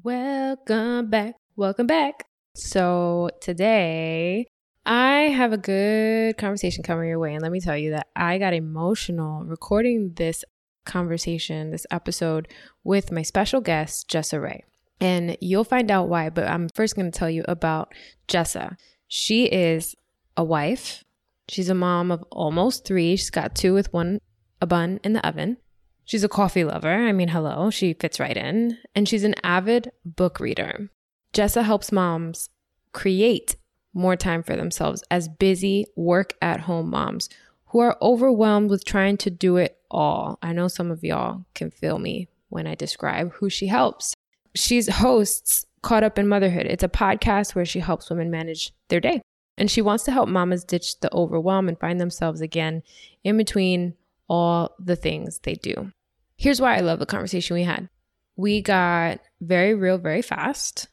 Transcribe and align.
Welcome 0.00 1.10
back. 1.10 1.34
Welcome 1.54 1.86
back. 1.86 2.24
So, 2.54 3.28
today 3.42 4.46
I 4.86 5.24
have 5.24 5.52
a 5.52 5.58
good 5.58 6.38
conversation 6.38 6.82
coming 6.82 7.10
your 7.10 7.18
way. 7.18 7.34
And 7.34 7.42
let 7.42 7.52
me 7.52 7.60
tell 7.60 7.76
you 7.76 7.90
that 7.90 8.06
I 8.16 8.38
got 8.38 8.54
emotional 8.54 9.44
recording 9.44 10.14
this 10.14 10.46
conversation, 10.86 11.72
this 11.72 11.86
episode 11.90 12.48
with 12.82 13.12
my 13.12 13.20
special 13.20 13.60
guest, 13.60 14.08
Jessa 14.08 14.40
Rae. 14.40 14.64
And 14.98 15.36
you'll 15.42 15.62
find 15.62 15.90
out 15.90 16.08
why, 16.08 16.30
but 16.30 16.48
I'm 16.48 16.70
first 16.74 16.96
going 16.96 17.10
to 17.10 17.18
tell 17.18 17.30
you 17.30 17.44
about 17.46 17.92
Jessa. 18.28 18.76
She 19.08 19.44
is 19.44 19.94
a 20.38 20.42
wife. 20.42 21.04
She's 21.50 21.68
a 21.68 21.74
mom 21.74 22.10
of 22.10 22.24
almost 22.32 22.86
three. 22.86 23.14
She's 23.16 23.28
got 23.28 23.54
two 23.54 23.74
with 23.74 23.92
one 23.92 24.20
a 24.58 24.66
bun 24.66 25.00
in 25.04 25.12
the 25.12 25.26
oven. 25.26 25.58
She's 26.04 26.24
a 26.24 26.28
coffee 26.28 26.64
lover. 26.64 26.92
I 26.92 27.12
mean, 27.12 27.28
hello, 27.28 27.70
she 27.70 27.94
fits 27.94 28.20
right 28.20 28.36
in. 28.36 28.78
And 28.94 29.08
she's 29.08 29.24
an 29.24 29.34
avid 29.42 29.92
book 30.04 30.40
reader. 30.40 30.90
Jessa 31.32 31.62
helps 31.62 31.92
moms 31.92 32.48
create 32.92 33.56
more 33.94 34.16
time 34.16 34.42
for 34.42 34.56
themselves 34.56 35.02
as 35.10 35.28
busy 35.28 35.86
work 35.96 36.34
at 36.42 36.60
home 36.60 36.90
moms 36.90 37.28
who 37.66 37.78
are 37.78 37.96
overwhelmed 38.02 38.70
with 38.70 38.84
trying 38.84 39.16
to 39.18 39.30
do 39.30 39.56
it 39.56 39.78
all. 39.90 40.38
I 40.42 40.52
know 40.52 40.68
some 40.68 40.90
of 40.90 41.02
y'all 41.02 41.44
can 41.54 41.70
feel 41.70 41.98
me 41.98 42.28
when 42.48 42.66
I 42.66 42.74
describe 42.74 43.32
who 43.32 43.48
she 43.48 43.66
helps. 43.66 44.14
She's 44.54 44.88
hosts 44.88 45.64
Caught 45.82 46.04
Up 46.04 46.18
in 46.18 46.28
Motherhood. 46.28 46.66
It's 46.66 46.84
a 46.84 46.88
podcast 46.88 47.54
where 47.54 47.64
she 47.64 47.80
helps 47.80 48.10
women 48.10 48.30
manage 48.30 48.72
their 48.88 49.00
day. 49.00 49.22
And 49.58 49.70
she 49.70 49.82
wants 49.82 50.04
to 50.04 50.12
help 50.12 50.28
mamas 50.28 50.64
ditch 50.64 51.00
the 51.00 51.12
overwhelm 51.14 51.68
and 51.68 51.78
find 51.78 52.00
themselves 52.00 52.40
again 52.40 52.82
in 53.24 53.36
between 53.36 53.94
all 54.32 54.74
the 54.78 54.96
things 54.96 55.40
they 55.40 55.52
do. 55.52 55.92
Here's 56.36 56.58
why 56.58 56.74
I 56.74 56.80
love 56.80 57.00
the 57.00 57.04
conversation 57.04 57.52
we 57.52 57.64
had. 57.64 57.90
We 58.34 58.62
got 58.62 59.20
very 59.42 59.74
real 59.74 59.98
very 59.98 60.22
fast. 60.22 60.88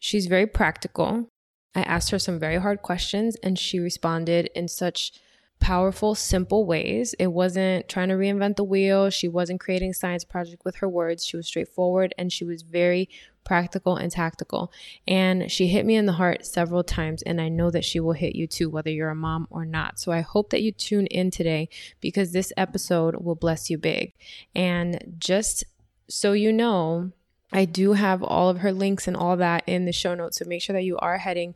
She's 0.00 0.26
very 0.26 0.48
practical. 0.48 1.30
I 1.72 1.82
asked 1.82 2.10
her 2.10 2.18
some 2.18 2.40
very 2.40 2.56
hard 2.56 2.82
questions 2.82 3.36
and 3.44 3.56
she 3.56 3.78
responded 3.78 4.50
in 4.56 4.66
such 4.66 5.12
powerful, 5.60 6.16
simple 6.16 6.66
ways. 6.66 7.14
It 7.20 7.28
wasn't 7.28 7.88
trying 7.88 8.08
to 8.08 8.16
reinvent 8.16 8.56
the 8.56 8.64
wheel. 8.64 9.08
She 9.10 9.28
wasn't 9.28 9.60
creating 9.60 9.92
science 9.92 10.24
project 10.24 10.62
with 10.64 10.74
her 10.76 10.88
words. 10.88 11.24
She 11.24 11.36
was 11.36 11.46
straightforward 11.46 12.12
and 12.18 12.32
she 12.32 12.44
was 12.44 12.62
very 12.62 13.08
practical 13.44 13.96
and 13.96 14.10
tactical. 14.10 14.72
And 15.06 15.50
she 15.50 15.68
hit 15.68 15.86
me 15.86 15.96
in 15.96 16.06
the 16.06 16.12
heart 16.12 16.46
several 16.46 16.84
times. 16.84 17.22
And 17.22 17.40
I 17.40 17.48
know 17.48 17.70
that 17.70 17.84
she 17.84 18.00
will 18.00 18.12
hit 18.12 18.36
you 18.36 18.46
too, 18.46 18.70
whether 18.70 18.90
you're 18.90 19.10
a 19.10 19.14
mom 19.14 19.46
or 19.50 19.64
not. 19.64 19.98
So 19.98 20.12
I 20.12 20.20
hope 20.20 20.50
that 20.50 20.62
you 20.62 20.72
tune 20.72 21.06
in 21.06 21.30
today 21.30 21.68
because 22.00 22.32
this 22.32 22.52
episode 22.56 23.16
will 23.16 23.34
bless 23.34 23.70
you 23.70 23.78
big. 23.78 24.12
And 24.54 25.16
just 25.18 25.64
so 26.08 26.32
you 26.32 26.52
know, 26.52 27.12
I 27.52 27.64
do 27.64 27.94
have 27.94 28.22
all 28.22 28.48
of 28.48 28.58
her 28.58 28.72
links 28.72 29.08
and 29.08 29.16
all 29.16 29.36
that 29.36 29.64
in 29.66 29.84
the 29.84 29.92
show 29.92 30.14
notes. 30.14 30.38
So 30.38 30.44
make 30.46 30.62
sure 30.62 30.74
that 30.74 30.84
you 30.84 30.96
are 30.98 31.18
heading 31.18 31.54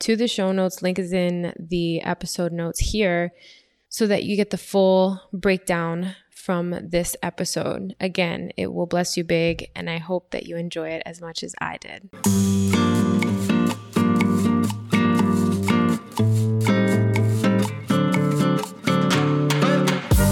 to 0.00 0.16
the 0.16 0.28
show 0.28 0.52
notes. 0.52 0.82
Link 0.82 0.98
is 0.98 1.12
in 1.12 1.52
the 1.58 2.00
episode 2.00 2.52
notes 2.52 2.80
here 2.80 3.32
so 3.88 4.06
that 4.06 4.24
you 4.24 4.36
get 4.36 4.50
the 4.50 4.58
full 4.58 5.20
breakdown 5.32 6.16
from 6.44 6.78
this 6.82 7.16
episode. 7.22 7.96
Again, 7.98 8.52
it 8.58 8.70
will 8.70 8.84
bless 8.84 9.16
you 9.16 9.24
big, 9.24 9.70
and 9.74 9.88
I 9.88 9.96
hope 9.96 10.30
that 10.32 10.44
you 10.44 10.58
enjoy 10.58 10.90
it 10.90 11.02
as 11.06 11.18
much 11.18 11.42
as 11.42 11.54
I 11.58 11.78
did. 11.78 12.10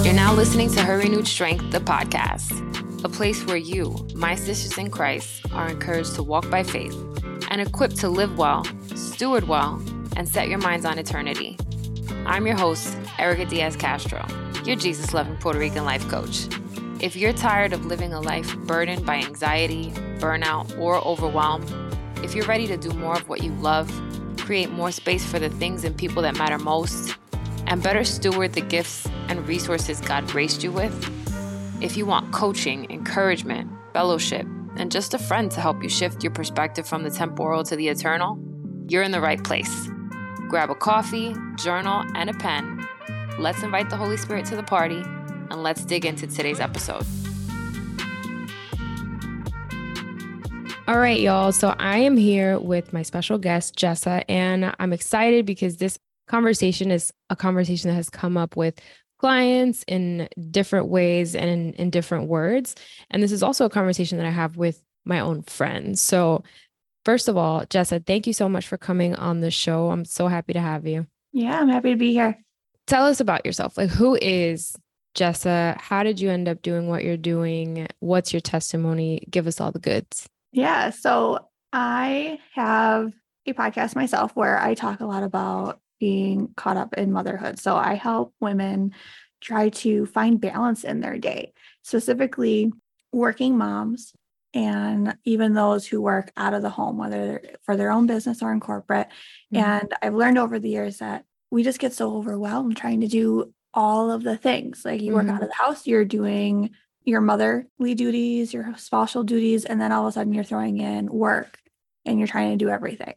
You're 0.04 0.12
now 0.12 0.34
listening 0.34 0.70
to 0.72 0.82
Her 0.82 0.98
Renewed 0.98 1.26
Strength, 1.26 1.70
the 1.70 1.80
podcast, 1.80 2.52
a 3.02 3.08
place 3.08 3.46
where 3.46 3.56
you, 3.56 4.06
my 4.14 4.34
sisters 4.34 4.76
in 4.76 4.90
Christ, 4.90 5.46
are 5.54 5.70
encouraged 5.70 6.14
to 6.16 6.22
walk 6.22 6.50
by 6.50 6.62
faith 6.62 6.94
and 7.48 7.62
equipped 7.62 7.96
to 8.00 8.10
live 8.10 8.36
well, 8.36 8.66
steward 8.94 9.48
well, 9.48 9.82
and 10.16 10.28
set 10.28 10.48
your 10.48 10.58
minds 10.58 10.84
on 10.84 10.98
eternity. 10.98 11.56
I'm 12.10 12.46
your 12.46 12.56
host, 12.56 12.96
Erica 13.18 13.44
Diaz 13.44 13.76
Castro, 13.76 14.24
your 14.64 14.76
Jesus 14.76 15.12
loving 15.12 15.36
Puerto 15.36 15.58
Rican 15.58 15.84
life 15.84 16.08
coach. 16.08 16.46
If 17.00 17.16
you're 17.16 17.32
tired 17.32 17.72
of 17.72 17.86
living 17.86 18.12
a 18.12 18.20
life 18.20 18.56
burdened 18.58 19.04
by 19.04 19.16
anxiety, 19.16 19.90
burnout, 20.18 20.78
or 20.78 20.96
overwhelm, 21.06 21.64
if 22.22 22.34
you're 22.34 22.46
ready 22.46 22.66
to 22.68 22.76
do 22.76 22.90
more 22.90 23.16
of 23.16 23.28
what 23.28 23.42
you 23.42 23.52
love, 23.54 23.90
create 24.38 24.70
more 24.70 24.92
space 24.92 25.24
for 25.24 25.38
the 25.38 25.50
things 25.50 25.84
and 25.84 25.96
people 25.96 26.22
that 26.22 26.36
matter 26.36 26.58
most, 26.58 27.16
and 27.66 27.82
better 27.82 28.04
steward 28.04 28.52
the 28.52 28.60
gifts 28.60 29.08
and 29.28 29.46
resources 29.48 30.00
God 30.00 30.26
graced 30.28 30.62
you 30.62 30.72
with, 30.72 31.10
if 31.82 31.96
you 31.96 32.06
want 32.06 32.32
coaching, 32.32 32.90
encouragement, 32.90 33.70
fellowship, 33.92 34.46
and 34.76 34.90
just 34.90 35.14
a 35.14 35.18
friend 35.18 35.50
to 35.50 35.60
help 35.60 35.82
you 35.82 35.88
shift 35.88 36.22
your 36.22 36.32
perspective 36.32 36.86
from 36.86 37.02
the 37.02 37.10
temporal 37.10 37.64
to 37.64 37.76
the 37.76 37.88
eternal, 37.88 38.38
you're 38.88 39.02
in 39.02 39.10
the 39.10 39.20
right 39.20 39.42
place. 39.42 39.88
Grab 40.52 40.68
a 40.68 40.74
coffee, 40.74 41.34
journal, 41.56 42.04
and 42.14 42.28
a 42.28 42.34
pen. 42.34 42.86
Let's 43.38 43.62
invite 43.62 43.88
the 43.88 43.96
Holy 43.96 44.18
Spirit 44.18 44.44
to 44.46 44.54
the 44.54 44.62
party, 44.62 45.02
and 45.50 45.62
let's 45.62 45.82
dig 45.82 46.04
into 46.04 46.26
today's 46.26 46.60
episode. 46.60 47.06
All 50.86 50.98
right, 50.98 51.18
y'all. 51.18 51.52
So 51.52 51.74
I 51.78 52.00
am 52.00 52.18
here 52.18 52.58
with 52.58 52.92
my 52.92 53.00
special 53.00 53.38
guest, 53.38 53.76
Jessa, 53.76 54.24
and 54.28 54.74
I'm 54.78 54.92
excited 54.92 55.46
because 55.46 55.78
this 55.78 55.98
conversation 56.28 56.90
is 56.90 57.14
a 57.30 57.34
conversation 57.34 57.88
that 57.88 57.94
has 57.94 58.10
come 58.10 58.36
up 58.36 58.54
with 58.54 58.78
clients 59.20 59.86
in 59.88 60.28
different 60.50 60.88
ways 60.88 61.34
and 61.34 61.48
in, 61.48 61.72
in 61.72 61.88
different 61.88 62.28
words. 62.28 62.74
And 63.10 63.22
this 63.22 63.32
is 63.32 63.42
also 63.42 63.64
a 63.64 63.70
conversation 63.70 64.18
that 64.18 64.26
I 64.26 64.30
have 64.30 64.58
with 64.58 64.82
my 65.06 65.18
own 65.18 65.44
friends. 65.44 66.02
So, 66.02 66.44
first 67.04 67.28
of 67.28 67.36
all, 67.36 67.64
Jessa, 67.66 68.04
thank 68.04 68.26
you 68.26 68.32
so 68.32 68.48
much 68.48 68.66
for 68.66 68.76
coming 68.76 69.14
on 69.14 69.40
the 69.40 69.50
show. 69.50 69.90
I'm 69.90 70.04
so 70.04 70.28
happy 70.28 70.52
to 70.52 70.60
have 70.60 70.86
you. 70.86 71.06
Yeah, 71.32 71.60
I'm 71.60 71.68
happy 71.68 71.90
to 71.90 71.96
be 71.96 72.12
here. 72.12 72.38
Tell 72.86 73.06
us 73.06 73.20
about 73.20 73.46
yourself. 73.46 73.78
Like, 73.78 73.90
who 73.90 74.18
is 74.20 74.76
Jessa? 75.14 75.80
How 75.80 76.02
did 76.02 76.20
you 76.20 76.30
end 76.30 76.48
up 76.48 76.62
doing 76.62 76.88
what 76.88 77.04
you're 77.04 77.16
doing? 77.16 77.86
What's 78.00 78.32
your 78.32 78.40
testimony? 78.40 79.26
Give 79.30 79.46
us 79.46 79.60
all 79.60 79.72
the 79.72 79.78
goods. 79.78 80.28
Yeah. 80.52 80.90
So, 80.90 81.48
I 81.72 82.38
have 82.54 83.12
a 83.46 83.52
podcast 83.54 83.96
myself 83.96 84.32
where 84.34 84.60
I 84.60 84.74
talk 84.74 85.00
a 85.00 85.06
lot 85.06 85.22
about 85.22 85.80
being 85.98 86.52
caught 86.56 86.76
up 86.76 86.94
in 86.94 87.12
motherhood. 87.12 87.58
So 87.58 87.76
I 87.76 87.94
help 87.94 88.34
women 88.40 88.92
try 89.40 89.68
to 89.68 90.06
find 90.06 90.40
balance 90.40 90.84
in 90.84 91.00
their 91.00 91.16
day, 91.16 91.52
specifically 91.82 92.72
working 93.12 93.56
moms 93.56 94.12
and 94.54 95.16
even 95.24 95.54
those 95.54 95.86
who 95.86 96.00
work 96.00 96.30
out 96.36 96.54
of 96.54 96.62
the 96.62 96.70
home, 96.70 96.98
whether 96.98 97.42
for 97.62 97.76
their 97.76 97.90
own 97.90 98.06
business 98.06 98.42
or 98.42 98.52
in 98.52 98.60
corporate. 98.60 99.08
Mm-hmm. 99.52 99.64
And 99.64 99.94
I've 100.02 100.14
learned 100.14 100.38
over 100.38 100.58
the 100.58 100.68
years 100.68 100.98
that 100.98 101.24
we 101.50 101.62
just 101.62 101.78
get 101.78 101.92
so 101.92 102.16
overwhelmed 102.16 102.76
trying 102.76 103.00
to 103.00 103.08
do 103.08 103.52
all 103.74 104.10
of 104.10 104.22
the 104.22 104.36
things. 104.36 104.84
Like 104.84 105.00
you 105.00 105.12
mm-hmm. 105.12 105.28
work 105.28 105.36
out 105.36 105.42
of 105.42 105.48
the 105.48 105.54
house, 105.54 105.86
you're 105.86 106.04
doing 106.04 106.70
your 107.04 107.20
motherly 107.20 107.94
duties, 107.94 108.52
your 108.52 108.74
spousal 108.76 109.24
duties, 109.24 109.64
and 109.64 109.80
then 109.80 109.92
all 109.92 110.06
of 110.06 110.10
a 110.10 110.12
sudden 110.12 110.32
you're 110.32 110.44
throwing 110.44 110.78
in 110.78 111.06
work 111.06 111.58
and 112.04 112.18
you're 112.18 112.28
trying 112.28 112.50
to 112.56 112.64
do 112.64 112.70
everything. 112.70 113.14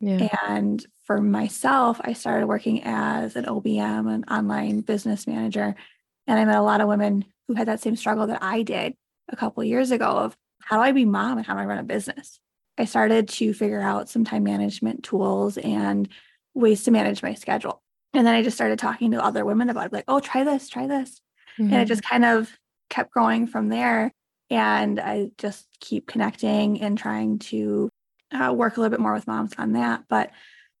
Yeah. 0.00 0.28
And 0.46 0.84
for 1.04 1.20
myself, 1.20 2.00
I 2.02 2.12
started 2.12 2.46
working 2.46 2.82
as 2.84 3.36
an 3.36 3.44
OBM, 3.44 4.12
an 4.12 4.24
online 4.24 4.80
business 4.80 5.26
manager. 5.26 5.74
And 6.26 6.38
I 6.38 6.44
met 6.44 6.56
a 6.56 6.62
lot 6.62 6.80
of 6.80 6.88
women 6.88 7.24
who 7.48 7.54
had 7.54 7.68
that 7.68 7.80
same 7.80 7.96
struggle 7.96 8.26
that 8.26 8.42
I 8.42 8.62
did 8.62 8.94
a 9.28 9.36
couple 9.36 9.62
of 9.62 9.68
years 9.68 9.90
ago 9.90 10.06
of 10.06 10.36
how 10.66 10.78
do 10.78 10.82
I 10.82 10.90
be 10.90 11.04
mom 11.04 11.38
and 11.38 11.46
how 11.46 11.54
do 11.54 11.60
I 11.60 11.64
run 11.64 11.78
a 11.78 11.84
business? 11.84 12.40
I 12.76 12.86
started 12.86 13.28
to 13.28 13.54
figure 13.54 13.80
out 13.80 14.08
some 14.08 14.24
time 14.24 14.42
management 14.42 15.04
tools 15.04 15.58
and 15.58 16.08
ways 16.54 16.82
to 16.84 16.90
manage 16.90 17.22
my 17.22 17.34
schedule. 17.34 17.80
And 18.12 18.26
then 18.26 18.34
I 18.34 18.42
just 18.42 18.56
started 18.56 18.76
talking 18.76 19.12
to 19.12 19.24
other 19.24 19.44
women 19.44 19.70
about 19.70 19.86
it, 19.86 19.92
like, 19.92 20.06
oh, 20.08 20.18
try 20.18 20.42
this, 20.42 20.68
try 20.68 20.88
this. 20.88 21.20
Mm-hmm. 21.56 21.72
And 21.72 21.82
it 21.82 21.84
just 21.86 22.02
kind 22.02 22.24
of 22.24 22.50
kept 22.90 23.12
growing 23.12 23.46
from 23.46 23.68
there. 23.68 24.10
And 24.50 24.98
I 24.98 25.30
just 25.38 25.68
keep 25.78 26.08
connecting 26.08 26.80
and 26.82 26.98
trying 26.98 27.38
to 27.40 27.88
uh, 28.32 28.52
work 28.52 28.76
a 28.76 28.80
little 28.80 28.90
bit 28.90 29.00
more 29.00 29.12
with 29.12 29.28
moms 29.28 29.52
on 29.58 29.74
that. 29.74 30.02
But 30.08 30.32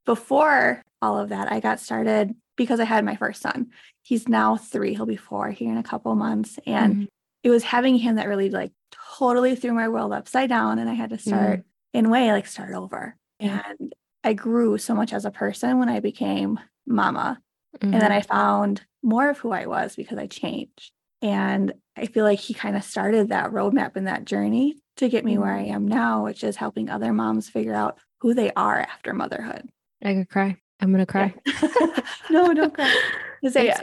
before 0.04 0.82
all 1.00 1.16
of 1.16 1.28
that, 1.28 1.52
I 1.52 1.60
got 1.60 1.78
started 1.78 2.34
because 2.56 2.80
I 2.80 2.84
had 2.84 3.04
my 3.04 3.14
first 3.14 3.40
son. 3.40 3.68
He's 4.02 4.26
now 4.26 4.56
three, 4.56 4.94
he'll 4.94 5.06
be 5.06 5.14
four 5.14 5.50
here 5.50 5.70
in 5.70 5.78
a 5.78 5.84
couple 5.84 6.12
months. 6.16 6.58
And 6.66 6.94
mm-hmm. 6.94 7.04
it 7.44 7.50
was 7.50 7.62
having 7.62 7.96
him 7.98 8.16
that 8.16 8.26
really 8.26 8.50
like 8.50 8.72
totally 9.18 9.56
threw 9.56 9.72
my 9.72 9.88
world 9.88 10.12
upside 10.12 10.48
down. 10.48 10.78
And 10.78 10.88
I 10.88 10.94
had 10.94 11.10
to 11.10 11.18
start 11.18 11.60
mm-hmm. 11.60 11.98
in 11.98 12.06
a 12.06 12.08
way, 12.08 12.32
like 12.32 12.46
start 12.46 12.74
over. 12.74 13.16
And 13.40 13.94
I 14.24 14.32
grew 14.32 14.78
so 14.78 14.94
much 14.94 15.12
as 15.12 15.24
a 15.24 15.30
person 15.30 15.78
when 15.78 15.88
I 15.88 16.00
became 16.00 16.58
mama. 16.86 17.40
Mm-hmm. 17.78 17.92
And 17.92 18.02
then 18.02 18.12
I 18.12 18.20
mm-hmm. 18.20 18.32
found 18.32 18.82
more 19.02 19.28
of 19.28 19.38
who 19.38 19.52
I 19.52 19.66
was 19.66 19.96
because 19.96 20.18
I 20.18 20.26
changed. 20.26 20.92
And 21.22 21.72
I 21.96 22.06
feel 22.06 22.24
like 22.24 22.38
he 22.38 22.54
kind 22.54 22.76
of 22.76 22.84
started 22.84 23.28
that 23.28 23.50
roadmap 23.50 23.96
and 23.96 24.06
that 24.06 24.24
journey 24.24 24.76
to 24.96 25.08
get 25.08 25.24
me 25.24 25.38
where 25.38 25.52
I 25.52 25.64
mm-hmm. 25.64 25.74
am 25.74 25.88
now, 25.88 26.24
which 26.24 26.44
is 26.44 26.56
helping 26.56 26.88
other 26.88 27.12
moms 27.12 27.48
figure 27.48 27.74
out 27.74 27.98
who 28.20 28.34
they 28.34 28.50
are 28.52 28.80
after 28.80 29.12
motherhood. 29.12 29.68
I 30.04 30.14
could 30.14 30.28
cry. 30.28 30.56
I'm 30.80 30.92
gonna 30.92 31.06
cry. 31.06 31.34
Yeah. 31.46 31.68
no, 32.30 32.54
don't 32.54 32.74
cry. 32.74 32.94
So, 33.50 33.60
yeah, 33.60 33.78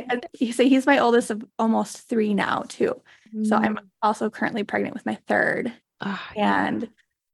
so 0.52 0.64
he's 0.64 0.86
my 0.86 0.98
oldest 0.98 1.30
of 1.30 1.46
almost 1.58 2.10
three 2.10 2.34
now 2.34 2.64
too. 2.68 3.02
Mm. 3.36 3.48
So 3.48 3.56
I'm 3.56 3.76
mm. 3.76 3.88
also 4.02 4.30
currently 4.30 4.64
pregnant 4.64 4.94
with 4.94 5.06
my 5.06 5.18
third, 5.28 5.72
oh, 6.02 6.22
and 6.36 6.90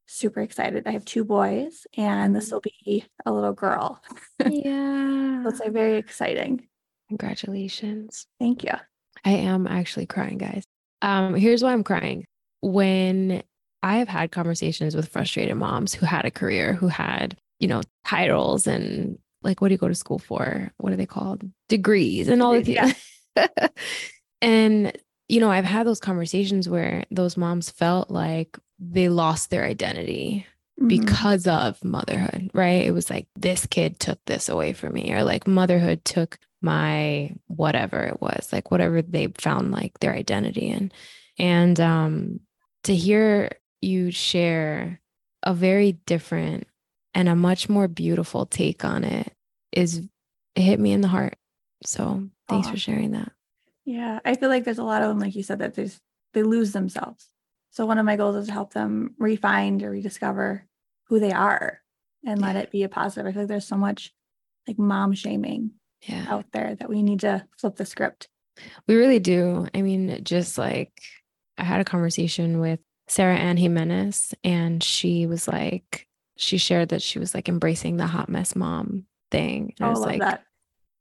super 0.07 0.41
excited. 0.41 0.87
I 0.87 0.91
have 0.91 1.05
two 1.05 1.23
boys, 1.23 1.85
and 1.95 2.35
this 2.35 2.51
will 2.51 2.61
be 2.61 3.05
a 3.25 3.31
little 3.31 3.53
girl. 3.53 4.01
Yeah. 4.45 5.43
so 5.43 5.49
it's 5.49 5.59
like 5.59 5.71
very 5.71 5.97
exciting. 5.97 6.67
Congratulations. 7.09 8.27
Thank 8.39 8.63
you. 8.63 8.73
I 9.25 9.31
am 9.31 9.67
actually 9.67 10.05
crying, 10.05 10.37
guys. 10.37 10.63
Um, 11.01 11.35
here's 11.35 11.63
why 11.63 11.73
I'm 11.73 11.83
crying. 11.83 12.25
When 12.61 13.43
I 13.81 13.97
have 13.97 14.07
had 14.07 14.31
conversations 14.31 14.95
with 14.95 15.09
frustrated 15.09 15.55
moms 15.55 15.93
who 15.93 16.05
had 16.05 16.25
a 16.25 16.31
career, 16.31 16.73
who 16.73 16.87
had, 16.87 17.37
you 17.59 17.67
know, 17.67 17.81
titles 18.05 18.67
and 18.67 19.17
like 19.41 19.61
what 19.61 19.69
do 19.69 19.73
you 19.73 19.77
go 19.77 19.87
to 19.87 19.95
school 19.95 20.19
for? 20.19 20.71
What 20.77 20.91
are 20.91 20.97
they 20.97 21.05
called? 21.05 21.43
Degrees 21.69 22.27
and 22.27 22.41
all 22.41 22.53
of 22.53 22.67
Yeah. 22.67 22.91
and 24.41 24.97
you 25.29 25.39
know, 25.39 25.51
I've 25.51 25.65
had 25.65 25.85
those 25.87 25.99
conversations 25.99 26.67
where 26.67 27.05
those 27.11 27.37
moms 27.37 27.69
felt 27.69 28.09
like 28.09 28.57
they 28.79 29.07
lost 29.09 29.49
their 29.51 29.63
identity 29.63 30.45
Mhm. 30.81 30.87
because 30.89 31.45
of 31.47 31.83
motherhood, 31.83 32.49
right? 32.53 32.85
It 32.85 32.91
was 32.91 33.09
like 33.09 33.27
this 33.35 33.65
kid 33.67 33.99
took 33.99 34.19
this 34.25 34.49
away 34.49 34.73
from 34.73 34.93
me, 34.93 35.13
or 35.13 35.23
like 35.23 35.45
motherhood 35.47 36.03
took 36.03 36.39
my 36.61 37.31
whatever 37.47 38.01
it 38.05 38.19
was, 38.21 38.49
like 38.51 38.71
whatever 38.71 39.01
they 39.01 39.27
found 39.37 39.71
like 39.71 39.99
their 39.99 40.13
identity 40.13 40.67
in. 40.67 40.91
And 41.37 41.79
um 41.79 42.39
to 42.83 42.95
hear 42.95 43.51
you 43.81 44.11
share 44.11 44.99
a 45.43 45.53
very 45.53 45.93
different 46.05 46.65
and 47.13 47.29
a 47.29 47.35
much 47.35 47.69
more 47.69 47.87
beautiful 47.87 48.45
take 48.45 48.83
on 48.83 49.03
it 49.03 49.31
is 49.71 50.01
it 50.55 50.61
hit 50.61 50.79
me 50.79 50.91
in 50.91 51.01
the 51.01 51.07
heart. 51.07 51.37
So 51.85 52.29
thanks 52.47 52.67
Aw. 52.67 52.71
for 52.71 52.77
sharing 52.77 53.11
that. 53.11 53.31
Yeah, 53.89 54.19
I 54.23 54.35
feel 54.35 54.49
like 54.49 54.65
there's 54.65 54.77
a 54.77 54.83
lot 54.83 55.01
of 55.01 55.09
them, 55.09 55.19
like 55.19 55.35
you 55.35 55.41
said, 55.41 55.59
that 55.59 55.73
there's 55.73 55.99
they 56.33 56.43
lose 56.43 56.73
themselves. 56.73 57.27
So 57.71 57.87
one 57.87 57.97
of 57.97 58.05
my 58.05 58.17
goals 58.17 58.35
is 58.35 58.45
to 58.47 58.53
help 58.53 58.71
them 58.71 59.15
refine 59.17 59.81
or 59.83 59.89
rediscover 59.89 60.67
who 61.07 61.19
they 61.19 61.31
are 61.31 61.81
and 62.23 62.39
let 62.39 62.55
it 62.55 62.69
be 62.69 62.83
a 62.83 62.89
positive. 62.89 63.25
I 63.27 63.31
feel 63.31 63.41
like 63.43 63.49
there's 63.49 63.65
so 63.67 63.77
much 63.77 64.13
like 64.67 64.77
mom 64.77 65.13
shaming 65.13 65.71
Yeah. 66.07 66.25
out 66.29 66.45
there 66.51 66.75
that 66.75 66.87
we 66.87 67.01
need 67.01 67.21
to 67.21 67.47
flip 67.57 67.77
the 67.77 67.85
script. 67.85 68.27
We 68.87 68.95
really 68.95 69.17
do. 69.17 69.67
I 69.73 69.81
mean, 69.81 70.23
just 70.23 70.59
like 70.59 70.91
I 71.57 71.63
had 71.63 71.81
a 71.81 71.85
conversation 71.85 72.59
with 72.59 72.79
Sarah 73.07 73.37
Ann 73.37 73.57
Jimenez, 73.57 74.35
and 74.43 74.83
she 74.83 75.25
was 75.25 75.47
like, 75.47 76.05
she 76.37 76.59
shared 76.59 76.89
that 76.89 77.01
she 77.01 77.17
was 77.17 77.33
like 77.33 77.49
embracing 77.49 77.97
the 77.97 78.05
hot 78.05 78.29
mess 78.29 78.55
mom 78.55 79.05
thing. 79.31 79.73
And 79.79 79.85
Oh, 79.85 79.87
I 79.87 79.89
was 79.89 79.99
love 80.01 80.09
like, 80.09 80.19
that. 80.21 80.43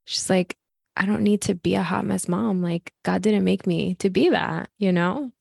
she's 0.05 0.27
like, 0.27 0.57
I 0.99 1.05
don't 1.05 1.23
need 1.23 1.41
to 1.43 1.55
be 1.55 1.75
a 1.75 1.81
hot 1.83 2.05
mess 2.05 2.27
mom. 2.27 2.61
Like, 2.61 2.93
God 3.03 3.21
didn't 3.21 3.45
make 3.45 3.65
me 3.65 3.95
to 3.95 4.09
be 4.09 4.29
that, 4.29 4.69
you 4.77 4.91
know? 4.91 5.31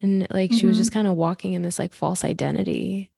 And 0.00 0.26
like, 0.30 0.52
she 0.52 0.66
was 0.66 0.76
Mhm. 0.76 0.80
just 0.80 0.92
kind 0.92 1.06
of 1.06 1.14
walking 1.16 1.52
in 1.52 1.62
this 1.62 1.78
like 1.78 1.92
false 1.92 2.24
identity. 2.24 3.10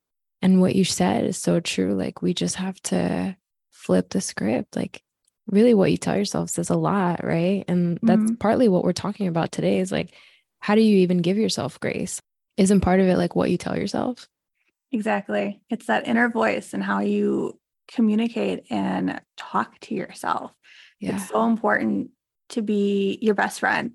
And 0.43 0.61
what 0.61 0.75
you 0.75 0.85
said 0.85 1.25
is 1.25 1.39
so 1.39 1.61
true. 1.61 1.95
Like, 1.95 2.21
we 2.21 2.35
just 2.35 2.57
have 2.57 2.79
to 2.83 3.37
flip 3.71 4.11
the 4.11 4.21
script. 4.21 4.77
Like, 4.77 5.03
really, 5.47 5.73
what 5.73 5.91
you 5.91 5.97
tell 5.97 6.17
yourself 6.17 6.51
says 6.51 6.69
a 6.69 6.77
lot, 6.77 7.25
right? 7.25 7.65
And 7.69 7.99
that's 8.03 8.31
Mhm. 8.33 8.39
partly 8.41 8.69
what 8.69 8.83
we're 8.85 8.93
talking 8.93 9.29
about 9.29 9.53
today 9.53 9.79
is 9.79 9.93
like, 9.93 10.13
how 10.59 10.75
do 10.75 10.81
you 10.83 10.99
even 10.99 11.19
give 11.19 11.39
yourself 11.39 11.79
grace? 11.81 12.21
Isn't 12.57 12.81
part 12.81 13.01
of 13.01 13.07
it 13.07 13.17
like 13.19 13.37
what 13.37 13.51
you 13.51 13.57
tell 13.57 13.79
yourself? 13.79 14.29
Exactly. 14.93 15.61
It's 15.71 15.87
that 15.87 16.07
inner 16.07 16.29
voice 16.29 16.75
and 16.75 16.83
how 16.83 17.01
you 17.01 17.59
communicate 17.89 18.65
and 18.71 19.21
talk 19.37 19.79
to 19.81 19.95
yourself. 19.95 20.55
Yeah. 21.05 21.17
It's 21.17 21.29
so 21.29 21.45
important 21.47 22.11
to 22.51 22.63
be 22.63 23.19
your 23.23 23.35
best 23.35 23.61
friend 23.61 23.93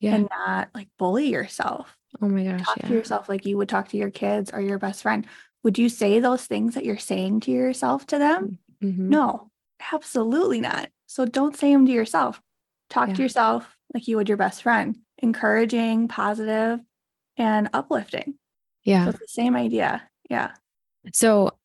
Yeah. 0.00 0.14
and 0.16 0.28
not 0.30 0.68
like 0.74 0.88
bully 0.98 1.28
yourself. 1.30 1.94
oh 2.22 2.28
my 2.28 2.42
gosh. 2.44 2.62
talk 2.62 2.76
Yeah. 2.78 2.88
to 2.88 2.94
yourself 2.94 3.28
like 3.28 3.44
you 3.44 3.56
would 3.58 3.68
talk 3.68 3.88
to 3.90 3.96
your 3.98 4.10
kids 4.10 4.50
or 4.52 4.60
your 4.60 4.78
best 4.78 5.02
friend. 5.02 5.26
Would 5.62 5.78
you 5.78 5.88
say 5.88 6.20
those 6.20 6.46
things 6.46 6.74
that 6.74 6.84
you're 6.84 6.96
saying 6.98 7.40
to 7.40 7.50
yourself 7.50 8.06
to 8.06 8.18
them? 8.18 8.58
Mhm. 8.82 8.98
No, 8.98 9.50
absolutely 9.92 10.60
not. 10.60 10.88
So 11.06 11.26
don't 11.26 11.56
say 11.56 11.72
them 11.72 11.84
to 11.86 11.92
yourself. 11.92 12.40
Talk 12.88 13.08
Yeah. 13.08 13.14
to 13.14 13.22
yourself 13.22 13.76
like 13.92 14.08
you 14.08 14.16
would 14.16 14.28
your 14.28 14.38
best 14.38 14.62
friend, 14.62 14.96
encouraging, 15.18 16.08
positive, 16.08 16.80
and 17.36 17.68
uplifting. 17.74 18.34
Yeah. 18.84 19.04
So 19.04 19.10
it's 19.10 19.18
the 19.18 19.28
same 19.28 19.54
idea. 19.56 20.08
Yeah. 20.30 20.52
So 21.12 21.57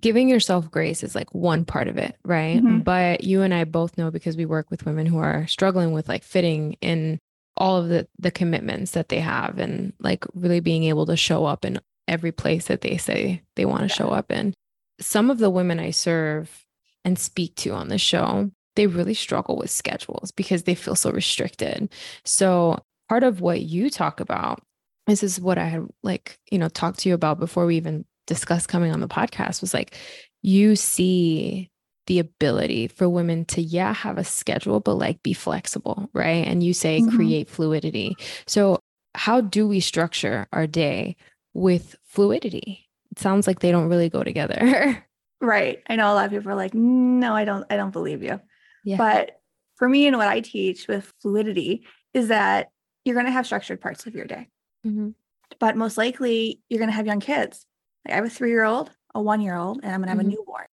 giving 0.00 0.28
yourself 0.28 0.70
grace 0.70 1.02
is 1.02 1.14
like 1.14 1.32
one 1.34 1.64
part 1.64 1.86
of 1.88 1.96
it, 1.96 2.16
right? 2.24 2.62
Mhm. 2.62 2.82
But 2.84 3.22
you 3.24 3.42
and 3.42 3.54
I 3.54 3.64
both 3.64 3.96
know 3.96 4.10
because 4.10 4.36
we 4.36 4.44
work 4.46 4.70
with 4.70 4.84
women 4.86 5.06
who 5.06 5.18
are 5.18 5.46
struggling 5.46 5.92
with 5.92 6.08
like 6.08 6.24
fitting 6.24 6.74
in 6.80 7.18
all 7.56 7.76
of 7.76 7.88
the 7.88 8.06
the 8.18 8.30
commitments 8.30 8.90
that 8.92 9.08
they 9.08 9.20
have 9.20 9.58
and 9.58 9.92
like 10.00 10.24
really 10.34 10.60
being 10.60 10.84
able 10.84 11.06
to 11.06 11.16
show 11.16 11.44
up 11.44 11.64
in 11.64 11.80
every 12.08 12.32
place 12.32 12.66
that 12.66 12.80
they 12.82 12.96
say 12.96 13.42
they 13.54 13.64
want 13.64 13.80
to 13.80 13.86
Yeah. 13.86 13.94
show 13.94 14.08
up 14.10 14.30
in. 14.30 14.54
Some 15.00 15.30
of 15.30 15.38
the 15.38 15.50
women 15.50 15.78
I 15.78 15.90
serve 15.90 16.66
and 17.04 17.18
speak 17.18 17.54
to 17.56 17.70
on 17.70 17.88
the 17.88 17.98
show, 17.98 18.50
they 18.74 18.86
really 18.86 19.14
struggle 19.14 19.56
with 19.56 19.70
schedules 19.70 20.32
because 20.32 20.64
they 20.64 20.74
feel 20.74 20.96
so 20.96 21.10
restricted. 21.10 21.88
So 22.24 22.78
part 23.08 23.22
of 23.22 23.40
what 23.40 23.62
you 23.62 23.88
talk 23.90 24.20
about 24.20 24.62
this 25.06 25.22
is 25.22 25.40
what 25.40 25.56
I 25.58 25.66
had 25.66 25.86
like, 26.02 26.38
you 26.50 26.58
know, 26.58 26.68
talked 26.68 26.98
to 27.00 27.08
you 27.08 27.14
about 27.14 27.38
before 27.38 27.64
we 27.66 27.76
even 27.76 28.04
discussed 28.26 28.68
coming 28.68 28.92
on 28.92 29.00
the 29.00 29.08
podcast 29.08 29.60
was 29.60 29.72
like 29.74 29.94
you 30.42 30.76
see 30.76 31.70
the 32.06 32.18
ability 32.20 32.86
for 32.88 33.08
women 33.08 33.44
to 33.46 33.60
yeah 33.60 33.92
have 33.92 34.16
a 34.18 34.22
schedule 34.24 34.78
but 34.80 34.94
like 34.94 35.22
be 35.22 35.32
flexible, 35.32 36.08
right? 36.12 36.46
And 36.46 36.62
you 36.62 36.72
say 36.72 37.00
Mhm. 37.00 37.14
create 37.16 37.48
fluidity. 37.48 38.16
So 38.46 38.78
how 39.14 39.40
do 39.40 39.66
we 39.66 39.80
structure 39.80 40.46
our 40.52 40.66
day 40.66 41.16
with 41.54 41.96
fluidity? 42.04 42.88
It 43.12 43.18
sounds 43.18 43.46
like 43.46 43.60
they 43.60 43.72
don't 43.72 43.88
really 43.88 44.08
go 44.08 44.22
together. 44.22 45.02
Right. 45.38 45.82
I 45.86 45.96
know 45.96 46.10
a 46.10 46.14
lot 46.14 46.24
of 46.24 46.30
people 46.32 46.50
are 46.50 46.54
like, 46.54 46.72
no, 46.72 47.34
I 47.36 47.44
don't, 47.44 47.66
I 47.68 47.76
don't 47.76 47.90
believe 47.90 48.22
you. 48.22 48.40
Yeah. 48.86 48.96
But 48.96 49.38
for 49.76 49.86
me 49.86 50.06
and 50.06 50.16
what 50.16 50.28
I 50.28 50.40
teach 50.40 50.88
with 50.88 51.12
fluidity 51.20 51.84
is 52.14 52.28
that 52.28 52.70
you're 53.04 53.14
going 53.14 53.26
to 53.26 53.32
have 53.32 53.44
structured 53.44 53.78
parts 53.82 54.06
of 54.06 54.14
your 54.14 54.24
day. 54.24 54.48
Mhm. 54.86 55.14
but 55.60 55.76
most 55.76 55.98
likely 55.98 56.60
you're 56.70 56.78
going 56.78 56.88
to 56.90 56.96
have 56.96 57.06
young 57.06 57.20
kids. 57.20 57.66
Like 58.06 58.12
I 58.12 58.16
have 58.16 58.24
a 58.26 58.30
three 58.30 58.50
year 58.50 58.64
old, 58.64 58.90
a 59.14 59.20
one 59.20 59.40
year 59.40 59.56
old, 59.56 59.80
and 59.82 59.92
I'm 59.92 60.00
going 60.00 60.06
to 60.06 60.10
have 60.10 60.18
Mhm. 60.18 60.26
a 60.26 60.36
newborn. 60.36 60.66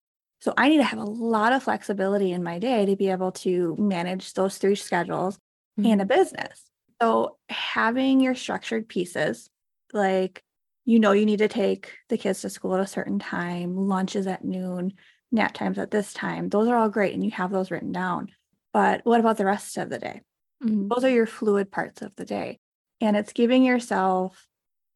So 0.41 0.53
I 0.57 0.69
need 0.69 0.77
to 0.77 0.83
have 0.83 0.99
a 0.99 1.03
lot 1.03 1.53
of 1.53 1.63
flexibility 1.63 2.31
in 2.31 2.43
my 2.43 2.59
day 2.59 2.85
to 2.85 2.95
be 2.95 3.09
able 3.09 3.31
to 3.33 3.75
manage 3.77 4.33
those 4.33 4.57
three 4.57 4.75
schedules 4.75 5.37
and 5.83 6.01
a 6.01 6.05
business. 6.05 6.71
So 7.01 7.37
having 7.49 8.19
your 8.19 8.35
structured 8.35 8.87
pieces, 8.87 9.49
like 9.93 10.43
you 10.85 10.99
know, 10.99 11.11
you 11.11 11.27
need 11.27 11.37
to 11.39 11.47
take 11.47 11.93
the 12.09 12.17
kids 12.17 12.41
to 12.41 12.49
school 12.49 12.73
at 12.75 12.81
a 12.81 12.87
certain 12.87 13.19
time, 13.19 13.75
lunches 13.77 14.25
at 14.25 14.43
noon, 14.43 14.93
nap 15.31 15.53
times 15.53 15.77
at 15.77 15.91
this 15.91 16.11
time. 16.11 16.49
Those 16.49 16.67
are 16.67 16.75
all 16.75 16.89
great, 16.89 17.13
and 17.13 17.23
you 17.23 17.29
have 17.31 17.51
those 17.51 17.69
written 17.69 17.91
down. 17.91 18.31
But 18.73 19.05
what 19.05 19.19
about 19.19 19.37
the 19.37 19.45
rest 19.45 19.77
of 19.77 19.89
the 19.89 19.99
day? 19.99 20.21
Mhm. 20.63 20.89
those 20.89 21.03
are 21.03 21.09
your 21.09 21.25
fluid 21.27 21.71
parts 21.71 22.01
of 22.01 22.15
the 22.15 22.25
day. 22.25 22.59
And 22.99 23.15
it's 23.17 23.33
giving 23.33 23.63
yourself 23.63 24.47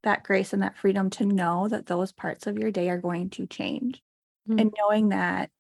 that 0.06 0.24
grace 0.24 0.54
and 0.54 0.64
that 0.64 0.78
freedom 0.78 1.10
to 1.12 1.26
know 1.26 1.68
that 1.68 1.88
those 1.88 2.14
parts 2.14 2.48
of 2.48 2.58
your 2.58 2.72
day 2.72 2.90
are 2.90 2.98
going 2.98 3.30
to 3.32 3.46
change. 3.48 4.02
Mhm. 4.50 4.62
And 4.62 4.74
knowing 4.80 5.10
that 5.10 5.52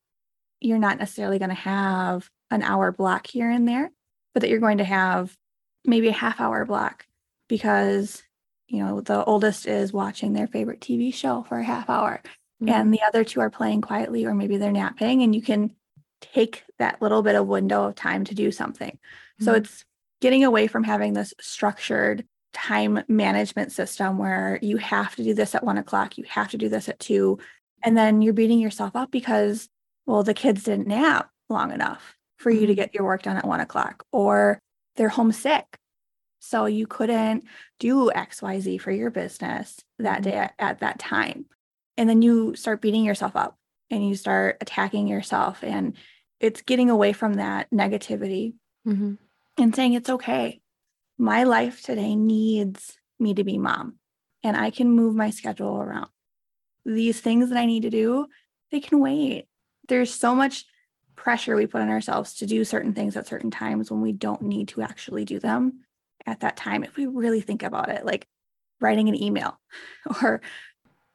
you're 0.61 0.79
not 0.79 0.97
necessarily 0.97 1.39
going 1.39 1.49
to 1.49 1.55
have 1.55 2.29
an 2.51 2.63
hour 2.63 2.91
block 2.91 3.27
here 3.27 3.49
and 3.49 3.67
there, 3.67 3.91
but 4.33 4.41
that 4.41 4.49
you're 4.49 4.59
going 4.59 4.77
to 4.79 4.83
have 4.85 5.37
maybe 5.85 6.07
a 6.07 6.13
half 6.13 6.39
hour 6.39 6.65
block 6.65 7.05
because, 7.49 8.23
you 8.67 8.83
know, 8.83 9.01
the 9.01 9.23
oldest 9.25 9.67
is 9.67 9.93
watching 9.93 10.33
their 10.33 10.47
favorite 10.47 10.81
TV 10.81 11.11
show 11.13 11.43
for 11.43 11.59
a 11.59 11.63
half 11.63 11.89
hour 11.89 12.21
Mhm. 12.63 12.69
and 12.69 12.93
the 12.93 13.01
other 13.03 13.23
two 13.23 13.41
are 13.41 13.49
playing 13.49 13.81
quietly 13.81 14.25
or 14.25 14.33
maybe 14.33 14.57
they're 14.57 14.71
napping 14.71 15.21
and 15.21 15.35
you 15.35 15.41
can 15.41 15.75
take 16.21 16.63
that 16.79 17.01
little 17.01 17.21
bit 17.21 17.35
of 17.35 17.47
window 17.47 17.83
of 17.85 17.95
time 17.95 18.23
to 18.25 18.33
do 18.35 18.51
something. 18.51 18.97
So 19.41 19.53
Mhm. 19.53 19.57
it's 19.57 19.85
getting 20.21 20.43
away 20.43 20.67
from 20.67 20.83
having 20.83 21.13
this 21.13 21.33
structured 21.39 22.25
time 22.55 23.03
management 23.07 23.71
system 23.71 24.17
where 24.17 24.57
you 24.61 24.77
have 24.77 25.15
to 25.17 25.23
do 25.23 25.33
this 25.35 25.53
at 25.53 25.63
one 25.63 25.77
o'clock, 25.77 26.17
you 26.17 26.23
have 26.29 26.49
to 26.49 26.57
do 26.57 26.69
this 26.69 26.89
at 26.89 26.99
two, 26.99 27.37
and 27.83 27.95
then 27.95 28.21
you're 28.21 28.33
beating 28.33 28.59
yourself 28.59 28.95
up 28.95 29.11
because, 29.11 29.69
well, 30.07 30.23
the 30.23 30.33
kids 30.33 30.63
didn't 30.63 30.87
nap 30.87 31.29
long 31.49 31.71
enough 31.71 32.15
for 32.37 32.49
you 32.49 32.65
to 32.65 32.73
Mhm. 32.73 32.77
get 32.77 32.95
your 32.95 33.03
work 33.03 33.21
done 33.23 33.37
at 33.37 33.45
one 33.45 33.59
o'clock, 33.59 34.05
or 34.11 34.59
they're 34.95 35.09
homesick. 35.09 35.77
So 36.39 36.65
you 36.65 36.87
couldn't 36.87 37.43
do 37.79 38.09
XYZ 38.11 38.77
for 38.77 38.91
your 38.91 39.11
business 39.11 39.79
that 39.99 40.19
Mhm. 40.19 40.23
day 40.23 40.33
at, 40.33 40.53
at 40.57 40.79
that 40.79 40.99
time. 40.99 41.45
And 41.97 42.09
then 42.09 42.21
you 42.21 42.55
start 42.55 42.81
beating 42.81 43.03
yourself 43.03 43.35
up 43.35 43.57
and 43.89 44.07
you 44.07 44.15
start 44.15 44.57
attacking 44.61 45.07
yourself. 45.07 45.63
And 45.63 45.95
it's 46.39 46.61
getting 46.61 46.89
away 46.89 47.13
from 47.13 47.35
that 47.35 47.69
negativity 47.71 48.55
Mhm. 48.87 49.17
and 49.57 49.75
saying 49.75 49.93
it's 49.93 50.09
okay. 50.09 50.61
My 51.17 51.43
life 51.43 51.81
today 51.81 52.15
needs 52.15 52.97
me 53.19 53.33
to 53.35 53.43
be 53.43 53.57
mom, 53.57 53.95
and 54.43 54.57
I 54.57 54.69
can 54.69 54.91
move 54.91 55.15
my 55.15 55.29
schedule 55.29 55.81
around. 55.81 56.09
These 56.85 57.21
things 57.21 57.49
that 57.49 57.57
I 57.57 57.65
need 57.65 57.83
to 57.83 57.89
do, 57.89 58.27
they 58.71 58.79
can 58.79 58.99
wait. 58.99 59.45
There's 59.87 60.13
so 60.13 60.35
much 60.35 60.65
pressure 61.15 61.55
we 61.55 61.67
put 61.67 61.81
on 61.81 61.89
ourselves 61.89 62.35
to 62.35 62.45
do 62.45 62.65
certain 62.65 62.93
things 62.93 63.15
at 63.15 63.27
certain 63.27 63.49
times 63.49 63.89
when 63.89 64.01
we 64.01 64.11
don't 64.11 64.41
need 64.41 64.67
to 64.69 64.81
actually 64.81 65.25
do 65.25 65.39
them 65.39 65.85
at 66.25 66.41
that 66.41 66.57
time. 66.57 66.83
If 66.83 66.97
we 66.97 67.05
really 67.05 67.41
think 67.41 67.63
about 67.63 67.89
it, 67.89 68.05
like 68.05 68.27
writing 68.81 69.09
an 69.09 69.21
email 69.21 69.59
or 70.21 70.41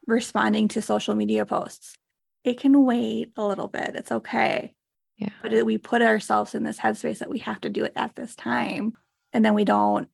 responding 0.07 0.67
to 0.69 0.81
social 0.81 1.15
media 1.15 1.45
posts. 1.45 1.95
It 2.43 2.59
can 2.59 2.85
wait 2.85 3.31
a 3.37 3.45
little 3.45 3.67
bit. 3.67 3.95
It's 3.95 4.11
okay. 4.11 4.73
Yeah. 5.17 5.29
But 5.43 5.65
we 5.65 5.77
put 5.77 6.01
ourselves 6.01 6.55
in 6.55 6.63
this 6.63 6.79
headspace 6.79 7.19
that 7.19 7.29
we 7.29 7.39
have 7.39 7.61
to 7.61 7.69
do 7.69 7.83
it 7.83 7.93
at 7.95 8.15
this 8.15 8.35
time. 8.35 8.93
And 9.33 9.43
then 9.43 9.53
we 9.53 9.65
don't 9.65 10.09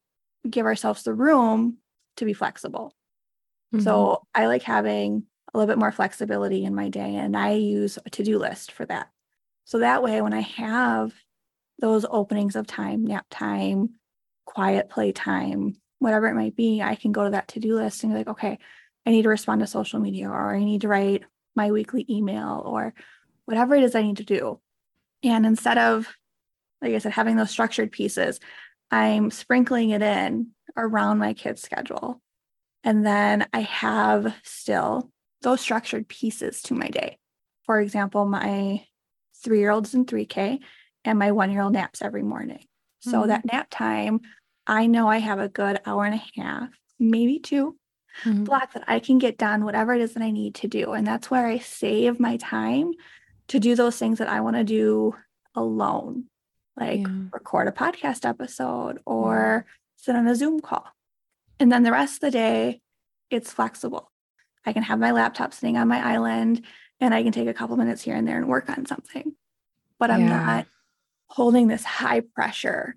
give 0.50 0.66
ourselves 0.66 1.04
the 1.04 1.14
room 1.14 1.78
to 2.18 2.26
be 2.26 2.34
flexible. 2.34 2.94
Mhm. 3.74 3.84
So 3.84 4.24
I 4.34 4.48
like 4.48 4.64
having 4.64 5.26
a 5.54 5.58
little 5.58 5.72
bit 5.72 5.80
more 5.80 5.92
flexibility 5.92 6.64
in 6.64 6.76
my 6.76 6.90
day, 6.90 7.16
and 7.16 7.36
I 7.36 7.54
use 7.54 7.98
a 8.06 8.10
to 8.12 8.24
do 8.24 8.38
list 8.38 8.72
for 8.72 8.86
that. 8.86 9.10
So 9.66 9.80
that 9.80 10.04
way, 10.04 10.22
when 10.22 10.34
I 10.34 10.42
have 10.42 11.14
those 11.80 12.06
openings 12.10 12.56
of 12.56 12.68
time, 12.68 13.06
nap 13.06 13.26
time, 13.30 13.96
quiet 14.46 14.90
play 14.90 15.12
time, 15.12 15.76
whatever 16.00 16.28
it 16.28 16.36
might 16.36 16.56
be, 16.56 16.82
I 16.82 16.96
can 16.96 17.12
go 17.12 17.26
to 17.26 17.32
that 17.32 17.50
to 17.50 17.60
do 17.60 17.76
list 17.76 18.04
and 18.04 18.14
be 18.14 18.18
like, 18.18 18.28
okay, 18.28 18.60
I 19.06 19.12
need 19.12 19.24
to 19.24 19.30
respond 19.30 19.62
to 19.62 19.68
social 19.68 20.00
media, 20.00 20.30
or 20.30 20.56
I 20.56 20.64
need 20.64 20.82
to 20.82 20.88
write 20.88 21.24
my 21.56 21.72
weekly 21.72 22.06
email, 22.10 22.62
or 22.66 22.94
whatever 23.46 23.76
it 23.76 23.84
is 23.84 23.96
I 23.96 24.04
need 24.04 24.18
to 24.18 24.24
do. 24.24 24.60
And 25.24 25.46
instead 25.46 25.78
of, 25.78 26.08
like 26.82 26.94
I 26.94 27.00
said, 27.00 27.14
having 27.14 27.36
those 27.36 27.50
structured 27.50 27.92
pieces, 27.92 28.40
I'm 28.92 29.32
sprinkling 29.32 29.92
it 29.92 30.02
in 30.02 30.52
around 30.76 31.18
my 31.18 31.34
kids' 31.34 31.62
schedule. 31.62 32.22
And 32.84 33.06
then 33.06 33.48
I 33.54 33.62
have 33.62 34.36
still 34.44 35.12
those 35.42 35.62
structured 35.62 36.08
pieces 36.08 36.62
to 36.64 36.74
my 36.74 36.88
day. 36.90 37.18
For 37.66 37.80
example, 37.82 38.26
my 38.26 38.86
three 39.44 39.60
year 39.60 39.72
old's 39.72 39.94
in 39.94 40.06
3K 40.06 40.60
and 41.06 41.20
my 41.20 41.32
one 41.32 41.52
year 41.52 41.62
old 41.62 41.74
naps 41.74 42.02
every 42.02 42.24
morning. 42.24 42.66
So 43.00 43.22
Mhm. 43.22 43.28
that 43.28 43.46
nap 43.46 43.68
time, 43.72 44.22
I 44.68 44.88
know 44.88 45.08
I 45.08 45.18
have 45.18 45.40
a 45.40 45.50
good 45.50 45.80
hour 45.86 46.06
and 46.06 46.16
a 46.16 46.42
half, 46.42 46.70
maybe 47.00 47.40
two 47.40 47.78
Mhm. 48.26 48.46
block 48.46 48.74
that 48.74 48.84
I 48.88 49.00
can 49.00 49.20
get 49.20 49.38
done 49.38 49.66
whatever 49.66 49.94
it 49.94 50.02
is 50.02 50.14
that 50.14 50.24
I 50.24 50.32
need 50.32 50.56
to 50.56 50.68
do. 50.68 50.94
And 50.94 51.06
that's 51.06 51.30
where 51.32 51.46
I 51.48 51.60
save 51.60 52.20
my 52.20 52.38
time 52.38 52.92
to 53.50 53.60
do 53.60 53.76
those 53.76 53.98
things 54.00 54.20
that 54.20 54.30
I 54.30 54.42
want 54.42 54.56
to 54.58 54.64
do 54.64 55.16
alone, 55.56 56.26
like 56.78 57.02
Yeah. 57.02 57.24
record 57.34 57.68
a 57.68 57.72
podcast 57.72 58.28
episode 58.28 59.00
or 59.06 59.66
sit 59.96 60.16
on 60.16 60.28
a 60.28 60.36
Zoom 60.36 60.60
call. 60.62 60.86
And 61.60 61.72
then 61.72 61.84
the 61.84 61.92
rest 61.92 62.16
of 62.16 62.20
the 62.22 62.32
day, 62.32 62.82
it's 63.30 63.52
flexible. 63.52 64.12
I 64.66 64.74
can 64.74 64.84
have 64.84 65.00
my 65.00 65.12
laptop 65.12 65.54
sitting 65.54 65.78
on 65.78 65.88
my 65.88 66.06
island 66.06 66.64
and 67.00 67.14
I 67.14 67.24
can 67.24 67.32
take 67.32 67.48
a 67.48 67.54
couple 67.54 67.78
minutes 67.78 68.02
here 68.04 68.16
and 68.16 68.28
there 68.28 68.38
and 68.38 68.48
work 68.48 68.70
on 68.70 68.86
something. 68.86 69.36
But 70.00 70.12
I'm 70.12 70.22
Yeah. 70.22 70.46
not 70.46 70.68
holding 71.30 71.68
this 71.68 71.84
high 71.84 72.22
pressure 72.22 72.96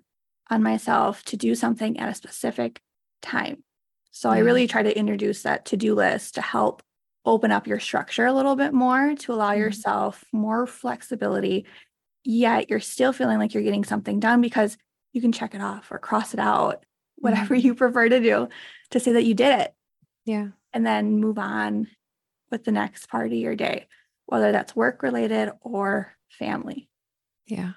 on 0.49 0.61
myself 0.63 1.23
to 1.25 1.37
do 1.37 1.55
something 1.55 1.99
at 1.99 2.09
a 2.09 2.13
specific 2.13 2.81
time. 3.21 3.63
So 4.11 4.29
I 4.29 4.39
really 4.39 4.67
try 4.67 4.83
to 4.83 4.97
introduce 4.97 5.43
that 5.43 5.65
to 5.65 5.77
do 5.77 5.95
list 5.95 6.35
to 6.35 6.41
help 6.41 6.83
open 7.25 7.51
up 7.51 7.67
your 7.67 7.79
structure 7.79 8.25
a 8.25 8.33
little 8.33 8.55
bit 8.55 8.73
more 8.73 9.15
to 9.15 9.33
allow 9.33 9.51
Mhm. 9.53 9.57
yourself 9.59 10.25
more 10.33 10.65
flexibility. 10.67 11.65
Yet 12.23 12.69
you're 12.69 12.79
still 12.79 13.13
feeling 13.13 13.39
like 13.39 13.53
you're 13.53 13.63
getting 13.63 13.83
something 13.83 14.19
done 14.19 14.41
because 14.41 14.77
you 15.13 15.21
can 15.21 15.31
check 15.31 15.53
it 15.55 15.61
off 15.61 15.91
or 15.91 15.97
cross 15.99 16.33
it 16.33 16.39
out, 16.39 16.85
whatever 17.17 17.55
Mhm. 17.55 17.63
you 17.63 17.75
prefer 17.75 18.07
to 18.09 18.19
do 18.19 18.47
to 18.91 18.99
say 18.99 19.11
that 19.13 19.25
you 19.25 19.33
did 19.33 19.59
it 19.59 19.73
Yeah. 20.25 20.49
and 20.73 20.85
then 20.85 21.17
move 21.19 21.37
on 21.39 21.87
with 22.51 22.63
the 22.63 22.71
next 22.71 23.07
part 23.09 23.27
of 23.27 23.33
your 23.33 23.55
day, 23.55 23.87
whether 24.25 24.51
that's 24.51 24.75
work 24.75 25.01
related 25.03 25.51
or 25.61 26.15
family. 26.29 26.89
Yeah. 27.47 27.73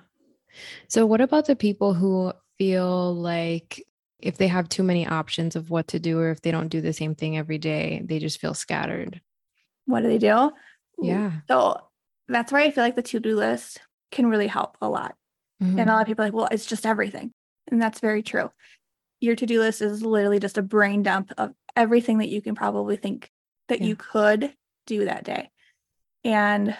So, 0.88 1.06
what 1.06 1.20
about 1.20 1.46
the 1.46 1.56
people 1.56 1.94
who 1.94 2.32
feel 2.58 3.14
like 3.14 3.82
if 4.20 4.36
they 4.36 4.46
have 4.48 4.68
too 4.68 4.82
many 4.82 5.06
options 5.06 5.56
of 5.56 5.70
what 5.70 5.88
to 5.88 5.98
do, 5.98 6.18
or 6.20 6.30
if 6.30 6.40
they 6.42 6.50
don't 6.52 6.68
do 6.68 6.80
the 6.80 6.92
same 6.92 7.14
thing 7.14 7.36
every 7.36 7.58
day, 7.58 8.02
they 8.04 8.18
just 8.18 8.40
feel 8.40 8.54
scattered? 8.54 9.20
What 9.86 10.02
do 10.02 10.08
they 10.08 10.18
do? 10.18 10.52
Yeah. 11.02 11.32
So 11.48 11.80
that's 12.28 12.52
where 12.52 12.62
I 12.62 12.70
feel 12.70 12.84
like 12.84 12.94
the 12.94 13.02
to 13.02 13.20
do 13.20 13.36
list 13.36 13.80
can 14.10 14.26
really 14.26 14.46
help 14.46 14.76
a 14.80 14.88
lot. 14.88 15.14
Mhm. 15.62 15.80
And 15.80 15.90
a 15.90 15.92
lot 15.92 16.02
of 16.02 16.06
people 16.06 16.22
are 16.24 16.26
like, 16.28 16.34
well, 16.34 16.48
it's 16.50 16.66
just 16.66 16.86
everything. 16.86 17.32
And 17.70 17.80
that's 17.80 18.00
very 18.00 18.22
true. 18.22 18.50
Your 19.20 19.36
to 19.36 19.46
do 19.46 19.60
list 19.60 19.80
is 19.80 20.02
literally 20.02 20.38
just 20.38 20.58
a 20.58 20.62
brain 20.62 21.02
dump 21.02 21.32
of 21.38 21.54
everything 21.76 22.18
that 22.18 22.28
you 22.28 22.42
can 22.42 22.54
probably 22.54 22.96
think 22.96 23.30
that 23.68 23.80
Yeah. 23.80 23.86
you 23.88 23.96
could 23.96 24.54
do 24.86 25.04
that 25.06 25.24
day. 25.24 25.50
And 26.24 26.76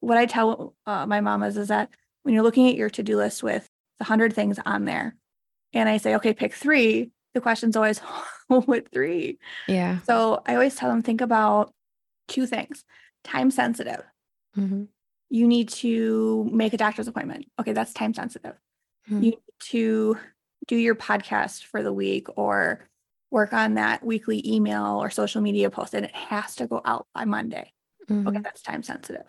what 0.00 0.18
I 0.18 0.26
tell 0.26 0.74
uh, 0.86 1.06
my 1.06 1.20
mamas 1.20 1.56
is 1.56 1.68
that 1.68 1.90
when 2.22 2.34
you're 2.34 2.42
looking 2.44 2.68
at 2.68 2.76
your 2.76 2.90
to 2.90 3.02
do 3.02 3.16
list 3.16 3.42
with 3.42 3.68
the 3.98 4.04
100 4.04 4.32
things 4.32 4.58
on 4.64 4.84
there, 4.84 5.16
and 5.72 5.88
I 5.88 5.96
say, 5.98 6.14
okay, 6.16 6.32
pick 6.32 6.54
three, 6.54 7.10
the 7.34 7.40
question's 7.40 7.76
always, 7.76 7.98
what 8.48 8.90
three? 8.92 9.38
Yeah. 9.66 9.98
So 10.06 10.42
I 10.46 10.54
always 10.54 10.74
tell 10.76 10.88
them, 10.88 11.02
think 11.02 11.20
about 11.20 11.72
two 12.28 12.46
things 12.46 12.84
time 13.24 13.50
sensitive. 13.50 14.02
Mhm. 14.56 14.88
You 15.30 15.46
need 15.46 15.68
to 15.70 16.48
make 16.52 16.72
a 16.72 16.76
doctor's 16.78 17.08
appointment. 17.08 17.46
Okay, 17.60 17.72
that's 17.72 17.92
time 17.92 18.14
sensitive. 18.14 18.54
Mhm. 19.08 19.14
You 19.14 19.30
need 19.30 19.38
to 19.70 20.16
do 20.66 20.76
your 20.76 20.94
podcast 20.94 21.64
for 21.64 21.82
the 21.82 21.92
week 21.92 22.26
or 22.36 22.86
work 23.30 23.52
on 23.52 23.74
that 23.74 24.04
weekly 24.04 24.42
email 24.50 25.02
or 25.02 25.10
social 25.10 25.42
media 25.42 25.70
post, 25.70 25.94
and 25.94 26.04
it 26.06 26.14
has 26.14 26.56
to 26.56 26.66
go 26.66 26.80
out 26.84 27.06
by 27.14 27.24
Monday. 27.24 27.72
Okay, 28.10 28.14
Mhm. 28.14 28.42
that's 28.42 28.62
time 28.62 28.82
sensitive. 28.82 29.26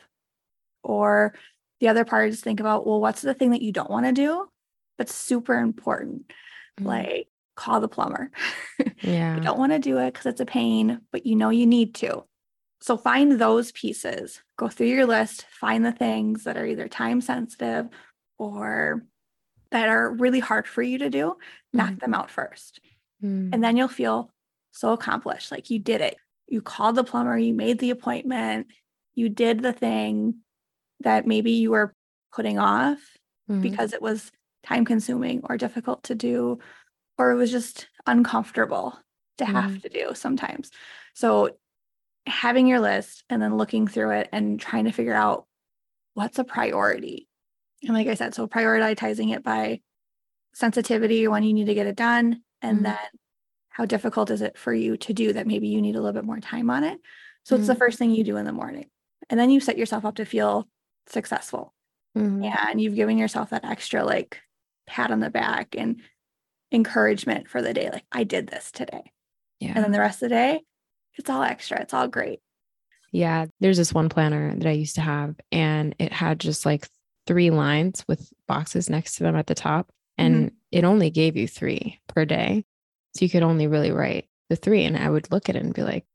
Or 0.84 1.34
the 1.82 1.90
other 1.90 2.06
part 2.06 2.30
is 2.30 2.42
think 2.42 2.60
about, 2.60 2.86
well, 2.88 3.02
what's 3.02 3.22
the 3.22 3.34
thing 3.34 3.52
that 3.52 3.62
you 3.62 3.72
don't 3.74 3.90
want 3.90 4.06
to 4.06 4.12
do, 4.14 4.50
but 4.98 5.10
super 5.10 5.56
important? 5.60 6.32
Mhm. 6.80 6.86
Like 6.86 7.28
call 7.56 7.82
the 7.82 7.90
plumber. 7.90 8.32
Yeah. 9.02 9.36
you 9.36 9.42
don't 9.42 9.58
want 9.60 9.72
to 9.74 9.80
do 9.80 9.98
it 9.98 10.14
because 10.14 10.26
it's 10.26 10.42
a 10.42 10.46
pain, 10.46 11.02
but 11.12 11.26
you 11.26 11.36
know 11.36 11.50
you 11.50 11.66
need 11.66 11.96
to. 11.96 12.24
So 12.82 12.98
find 12.98 13.40
those 13.40 13.72
pieces, 13.74 14.42
go 14.58 14.70
through 14.70 14.88
your 14.88 15.06
list, 15.06 15.46
find 15.52 15.86
the 15.86 15.92
things 15.92 16.46
that 16.46 16.58
are 16.58 16.66
either 16.66 16.88
time 16.88 17.22
sensitive 17.22 17.90
or 18.38 19.06
that 19.72 19.90
are 19.90 20.12
really 20.14 20.40
hard 20.40 20.68
for 20.68 20.82
you 20.82 20.98
to 21.00 21.10
do, 21.10 21.36
knock 21.74 22.00
them 22.00 22.14
out 22.14 22.32
first. 22.32 22.80
Mm. 23.24 23.54
And 23.54 23.64
then 23.64 23.78
you'll 23.78 23.88
feel 23.88 24.32
so 24.72 24.94
accomplished 24.94 25.52
like 25.52 25.70
you 25.70 25.80
did 25.80 26.02
it. 26.02 26.18
You 26.48 26.62
called 26.62 26.96
the 26.96 27.04
plumber, 27.04 27.38
you 27.38 27.54
made 27.54 27.80
the 27.80 27.92
appointment, 27.92 28.68
you 29.14 29.30
did 29.30 29.62
the 29.62 29.74
thing 29.74 30.36
that 31.02 31.28
maybe 31.28 31.52
you 31.52 31.72
were 31.72 31.94
putting 32.34 32.60
off 32.60 33.00
Mhm. 33.50 33.62
because 33.62 33.94
it 33.94 34.02
was 34.02 34.32
time 34.64 34.86
consuming 34.86 35.42
or 35.50 35.58
difficult 35.58 36.04
to 36.04 36.16
do, 36.16 36.60
or 37.18 37.32
it 37.32 37.36
was 37.36 37.52
just 37.52 37.88
uncomfortable 38.08 38.98
to 39.38 39.46
have 39.46 39.82
to 39.82 39.90
do 39.90 40.12
sometimes. 40.14 40.72
So, 41.14 41.58
having 42.26 42.68
your 42.68 42.80
list 42.80 43.24
and 43.30 43.42
then 43.42 43.58
looking 43.58 43.88
through 43.88 44.12
it 44.12 44.30
and 44.32 44.60
trying 44.60 44.86
to 44.86 44.92
figure 44.92 45.14
out 45.14 45.46
what's 46.14 46.40
a 46.40 46.44
priority. 46.44 47.28
And 47.84 47.94
like 47.94 48.08
I 48.08 48.14
said, 48.16 48.34
so 48.36 48.48
prioritizing 48.48 49.34
it 49.34 49.44
by 49.44 49.82
sensitivity 50.54 51.28
when 51.28 51.44
you 51.44 51.54
need 51.54 51.66
to 51.68 51.74
get 51.74 51.88
it 51.88 51.96
done, 51.96 52.42
and 52.62 52.80
Mhm. 52.80 52.84
then 52.84 52.98
how 53.70 53.86
difficult 53.86 54.30
is 54.32 54.42
it 54.42 54.58
for 54.58 54.74
you 54.74 54.98
to 54.98 55.14
do 55.14 55.34
that 55.34 55.48
maybe 55.48 55.68
you 55.70 55.82
need 55.82 55.96
a 55.96 56.02
little 56.02 56.14
bit 56.20 56.26
more 56.26 56.40
time 56.40 56.70
on 56.70 56.84
it. 56.84 57.00
So, 57.44 57.56
it's 57.56 57.68
the 57.68 57.76
first 57.76 57.98
thing 57.98 58.12
you 58.12 58.24
do 58.24 58.38
in 58.38 58.46
the 58.46 58.52
morning. 58.52 58.90
And 59.30 59.40
then 59.40 59.50
you 59.50 59.60
set 59.60 59.78
yourself 59.78 60.06
up 60.06 60.16
to 60.16 60.26
feel 60.26 60.68
successful 61.08 61.74
Mhm. 62.18 62.44
and 62.70 62.82
you've 62.82 62.96
given 62.96 63.18
yourself 63.18 63.52
that 63.52 63.66
extra 63.66 64.04
like 64.04 64.42
pat 64.88 65.12
on 65.12 65.20
the 65.20 65.30
back 65.30 65.76
and 65.76 66.02
encouragement 66.72 67.48
for 67.50 67.62
the 67.62 67.74
day 67.74 67.90
like 67.92 68.06
i 68.12 68.24
did 68.24 68.48
this 68.48 68.72
today 68.72 69.12
Yeah. 69.60 69.74
and 69.76 69.84
then 69.84 69.92
the 69.92 70.00
rest 70.00 70.18
of 70.22 70.30
the 70.30 70.36
day 70.36 70.62
it's 71.20 71.30
all 71.30 71.44
extra 71.44 71.80
it's 71.82 71.94
all 71.94 72.08
great 72.08 72.40
Yeah, 73.12 73.48
there's 73.60 73.78
this 73.78 73.94
one 73.94 74.10
planner 74.10 74.56
that 74.56 74.68
I 74.68 74.72
used 74.72 74.96
to 74.96 75.02
have, 75.02 75.36
and 75.52 75.96
it 76.00 76.14
had 76.14 76.40
just 76.40 76.66
like 76.66 76.88
three 77.26 77.50
lines 77.50 78.06
with 78.08 78.32
boxes 78.48 78.90
next 78.90 79.16
to 79.16 79.24
them 79.24 79.36
at 79.36 79.48
the 79.48 79.56
top, 79.56 79.92
and 80.18 80.52
it 80.72 80.84
only 80.84 81.10
gave 81.10 81.36
you 81.36 81.48
three 81.48 82.00
per 82.08 82.26
day. 82.26 82.66
So 83.16 83.26
you 83.26 83.30
could 83.32 83.42
only 83.44 83.66
really 83.68 83.92
write 83.92 84.28
the 84.50 84.56
three. 84.56 84.84
And 84.86 84.96
I 84.98 85.10
would 85.10 85.32
look 85.32 85.50
at 85.50 85.56
it 85.56 85.64
and 85.64 85.74
be 85.74 85.82
like, 85.82 86.06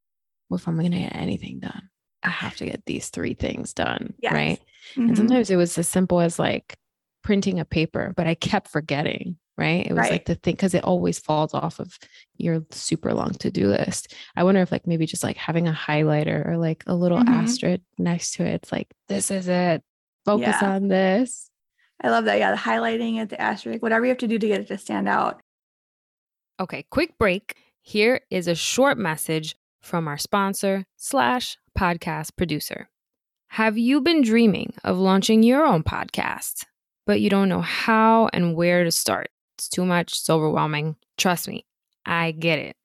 well, 0.49 0.58
if 0.58 0.68
I'm 0.68 0.78
going 0.78 0.92
to 0.92 0.99
get 0.99 1.16
anything 1.16 1.58
done, 1.61 1.90
I 2.23 2.28
have 2.28 2.56
to 2.56 2.66
get 2.66 2.84
these 2.87 3.08
three 3.11 3.34
things 3.34 3.75
done. 3.75 4.14
Yes. 4.20 4.32
Right. 4.32 4.61
Mhm. 4.96 5.08
And 5.08 5.16
sometimes 5.16 5.50
it 5.50 5.56
was 5.56 5.76
as 5.78 5.88
simple 5.88 6.20
as 6.20 6.38
like 6.38 6.76
printing 7.25 7.58
a 7.58 7.64
paper, 7.64 8.12
but 8.16 8.26
I 8.28 8.34
kept 8.37 8.68
forgetting. 8.68 9.37
Right. 9.56 9.87
It 9.87 9.90
was 9.92 9.99
like 9.99 10.11
Right. 10.11 10.25
the 10.25 10.34
thing 10.34 10.54
because 10.54 10.75
it 10.75 10.82
always 10.84 11.18
falls 11.20 11.54
off 11.54 11.78
of 11.78 11.96
your 12.37 12.64
super 12.70 13.14
long 13.14 13.30
to 13.34 13.50
do 13.52 13.68
list. 13.68 14.12
I 14.34 14.42
wonder 14.42 14.61
if 14.62 14.73
like 14.73 14.87
maybe 14.87 15.06
just 15.06 15.23
like 15.23 15.37
having 15.37 15.68
a 15.68 15.73
highlighter 15.73 16.44
or 16.46 16.56
like 16.58 16.82
a 16.88 16.94
little 16.94 17.18
Mhm. 17.18 17.28
asterisk 17.28 17.82
next 17.99 18.32
to 18.34 18.44
it. 18.44 18.54
It's 18.54 18.73
like, 18.73 18.88
this 19.08 19.30
is 19.30 19.46
it. 19.49 19.82
Focus 20.25 20.56
Yeah. 20.61 20.75
on 20.75 20.88
this. 20.88 21.50
i 22.02 22.11
love 22.11 22.25
that 22.25 22.38
yeah 22.40 22.50
the 22.50 22.56
highlighting 22.56 23.23
it 23.23 23.28
the 23.28 23.40
asterisk 23.40 23.80
whatever 23.80 24.04
you 24.04 24.08
have 24.08 24.18
to 24.18 24.26
do 24.26 24.37
to 24.37 24.49
get 24.49 24.61
it 24.61 24.66
to 24.66 24.76
stand 24.76 25.08
out 25.08 25.40
Okay, 26.61 26.84
quick 26.90 27.16
break. 27.18 27.56
Here 27.82 28.20
is 28.30 28.49
a 28.49 28.54
short 28.54 28.99
message 28.99 29.54
from 29.82 30.06
our 30.08 30.18
sponsor 30.18 30.87
slash 30.96 31.56
podcast 31.78 32.37
producer. 32.37 32.88
Have 33.49 33.76
you 33.78 34.00
been 34.00 34.23
dreaming 34.23 34.75
of 34.84 34.99
launching 34.99 35.42
your 35.42 35.64
own 35.64 35.82
podcast, 35.82 36.64
but 37.06 37.20
you 37.20 37.28
don't 37.30 37.49
know 37.49 37.61
how 37.61 38.28
and 38.32 38.54
where 38.56 38.82
to 38.84 38.90
start? 38.90 39.28
It's 39.56 39.68
too 39.68 39.84
much, 39.84 40.12
it's 40.12 40.30
overwhelming. 40.30 40.96
Trust 41.16 41.49
me, 41.49 41.64
I 42.04 42.32
get 42.32 42.58
it. 42.58 42.76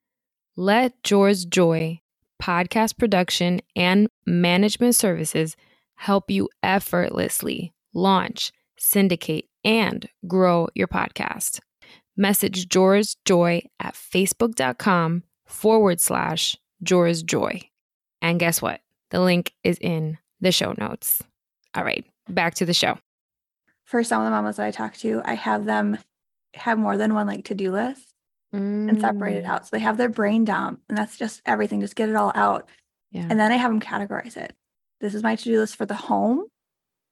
Let 0.56 1.04
George 1.04 1.48
Joy 1.48 2.02
podcast 2.42 2.98
production 2.98 3.62
and 3.76 4.08
management 4.26 4.96
services 4.96 5.56
help 5.96 6.32
you 6.32 6.50
effortlessly 6.64 7.74
launch, 7.94 8.52
syndicate, 8.78 9.46
and 9.64 10.08
grow 10.28 10.70
your 10.76 10.88
podcast. 10.88 11.60
Message 12.16 12.70
Jora's 12.70 13.16
Joy 13.26 13.64
at 13.80 13.94
facebook.com 13.94 15.24
forward 15.46 16.00
slash 16.00 16.58
Jora's 16.84 17.24
Joy. 17.24 17.62
And 18.22 18.40
guess 18.40 18.62
what? 18.62 18.82
The 19.10 19.20
link 19.20 19.54
is 19.64 19.78
in 19.80 20.18
the 20.40 20.52
show 20.52 20.74
notes. 20.78 21.24
All 21.76 21.84
right, 21.84 22.06
back 22.28 22.56
to 22.56 22.66
the 22.66 22.74
show. 22.74 22.98
For 23.84 24.04
some 24.04 24.22
of 24.22 24.26
the 24.26 24.32
mamas 24.32 24.58
that 24.58 24.66
I 24.68 24.72
talk 24.72 24.96
to, 24.98 25.22
I 25.26 25.34
have 25.34 25.66
them 25.66 25.98
have 26.54 26.78
more 26.80 26.98
than 26.98 27.14
one 27.14 27.28
like 27.28 27.46
to-do 27.46 27.72
list 27.72 28.14
mm. 28.54 28.90
and 28.90 29.00
separate 29.00 29.38
it 29.38 29.46
mm. 29.46 29.48
out. 29.48 29.66
So 29.66 29.70
they 29.72 29.82
have 29.82 29.98
their 29.98 30.10
brain 30.10 30.46
dump 30.46 30.82
and 30.90 30.98
that's 30.98 31.18
just 31.18 31.42
everything. 31.46 31.82
Just 31.82 31.96
get 31.96 32.10
it 32.10 32.16
all 32.16 32.32
out. 32.36 32.70
Yeah. 33.12 33.28
And 33.30 33.40
then 33.40 33.52
I 33.52 33.56
have 33.56 33.72
them 33.72 33.80
categorize 33.80 34.38
it. 34.38 34.54
This 35.02 35.14
is 35.16 35.24
my 35.24 35.36
to-do 35.36 35.60
list 35.60 35.76
for 35.76 35.86
the 35.86 35.96
home, 35.96 36.46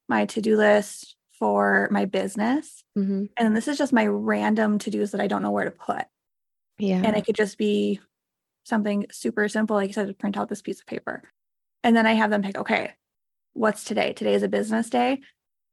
my 0.10 0.26
to-do 0.26 0.58
list 0.58 1.16
for 1.40 1.88
my 1.92 2.06
business. 2.06 2.84
Mm-hmm. 2.98 3.26
And 3.38 3.56
this 3.56 3.68
is 3.68 3.78
just 3.78 3.94
my 3.94 4.06
random 4.06 4.80
to-dos 4.80 5.12
that 5.12 5.22
I 5.22 5.28
don't 5.28 5.44
know 5.44 5.52
where 5.52 5.66
to 5.66 5.72
put. 5.72 6.04
Yeah. 6.80 7.02
And 7.04 7.16
it 7.16 7.26
could 7.26 7.36
just 7.36 7.58
be 7.58 8.00
something 8.66 9.06
super 9.12 9.48
simple, 9.48 9.76
like 9.76 9.88
you 9.88 9.94
said, 9.94 10.08
to 10.08 10.14
print 10.14 10.38
out 10.38 10.50
this 10.50 10.62
piece 10.62 10.80
of 10.80 10.86
paper. 10.86 11.24
And 11.84 11.96
then 11.96 12.06
I 12.06 12.14
have 12.14 12.30
them 12.30 12.42
pick, 12.42 12.58
okay, 12.58 12.92
what's 13.54 13.84
today? 13.84 14.14
Today 14.14 14.34
is 14.34 14.44
a 14.44 14.48
business 14.48 14.90
day. 14.90 15.22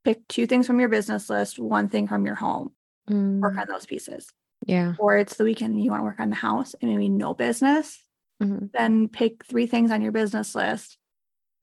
Pick 0.05 0.27
two 0.29 0.47
things 0.47 0.67
from 0.67 0.81
your 0.81 0.89
business 0.89 1.29
list, 1.29 1.59
one 1.59 1.89
thing 1.89 2.07
from 2.07 2.27
your 2.27 2.35
home. 2.35 2.73
Mm. 3.11 3.41
Work 3.41 3.59
on 3.59 3.67
those 3.69 3.87
pieces. 3.87 4.33
Yeah. 4.67 4.95
Or 4.99 5.17
it's 5.17 5.37
the 5.37 5.45
weekend 5.45 5.75
and 5.75 5.85
you 5.85 5.91
want 5.91 6.01
to 6.01 6.05
work 6.05 6.21
on 6.21 6.31
the 6.31 6.37
house 6.37 6.75
and 6.81 6.91
maybe 6.91 7.09
no 7.09 7.35
business. 7.35 8.03
Mm-hmm. 8.43 8.67
Then 8.73 9.09
pick 9.09 9.45
three 9.45 9.67
things 9.67 9.91
on 9.91 10.03
your 10.03 10.13
business 10.13 10.55
list 10.55 10.99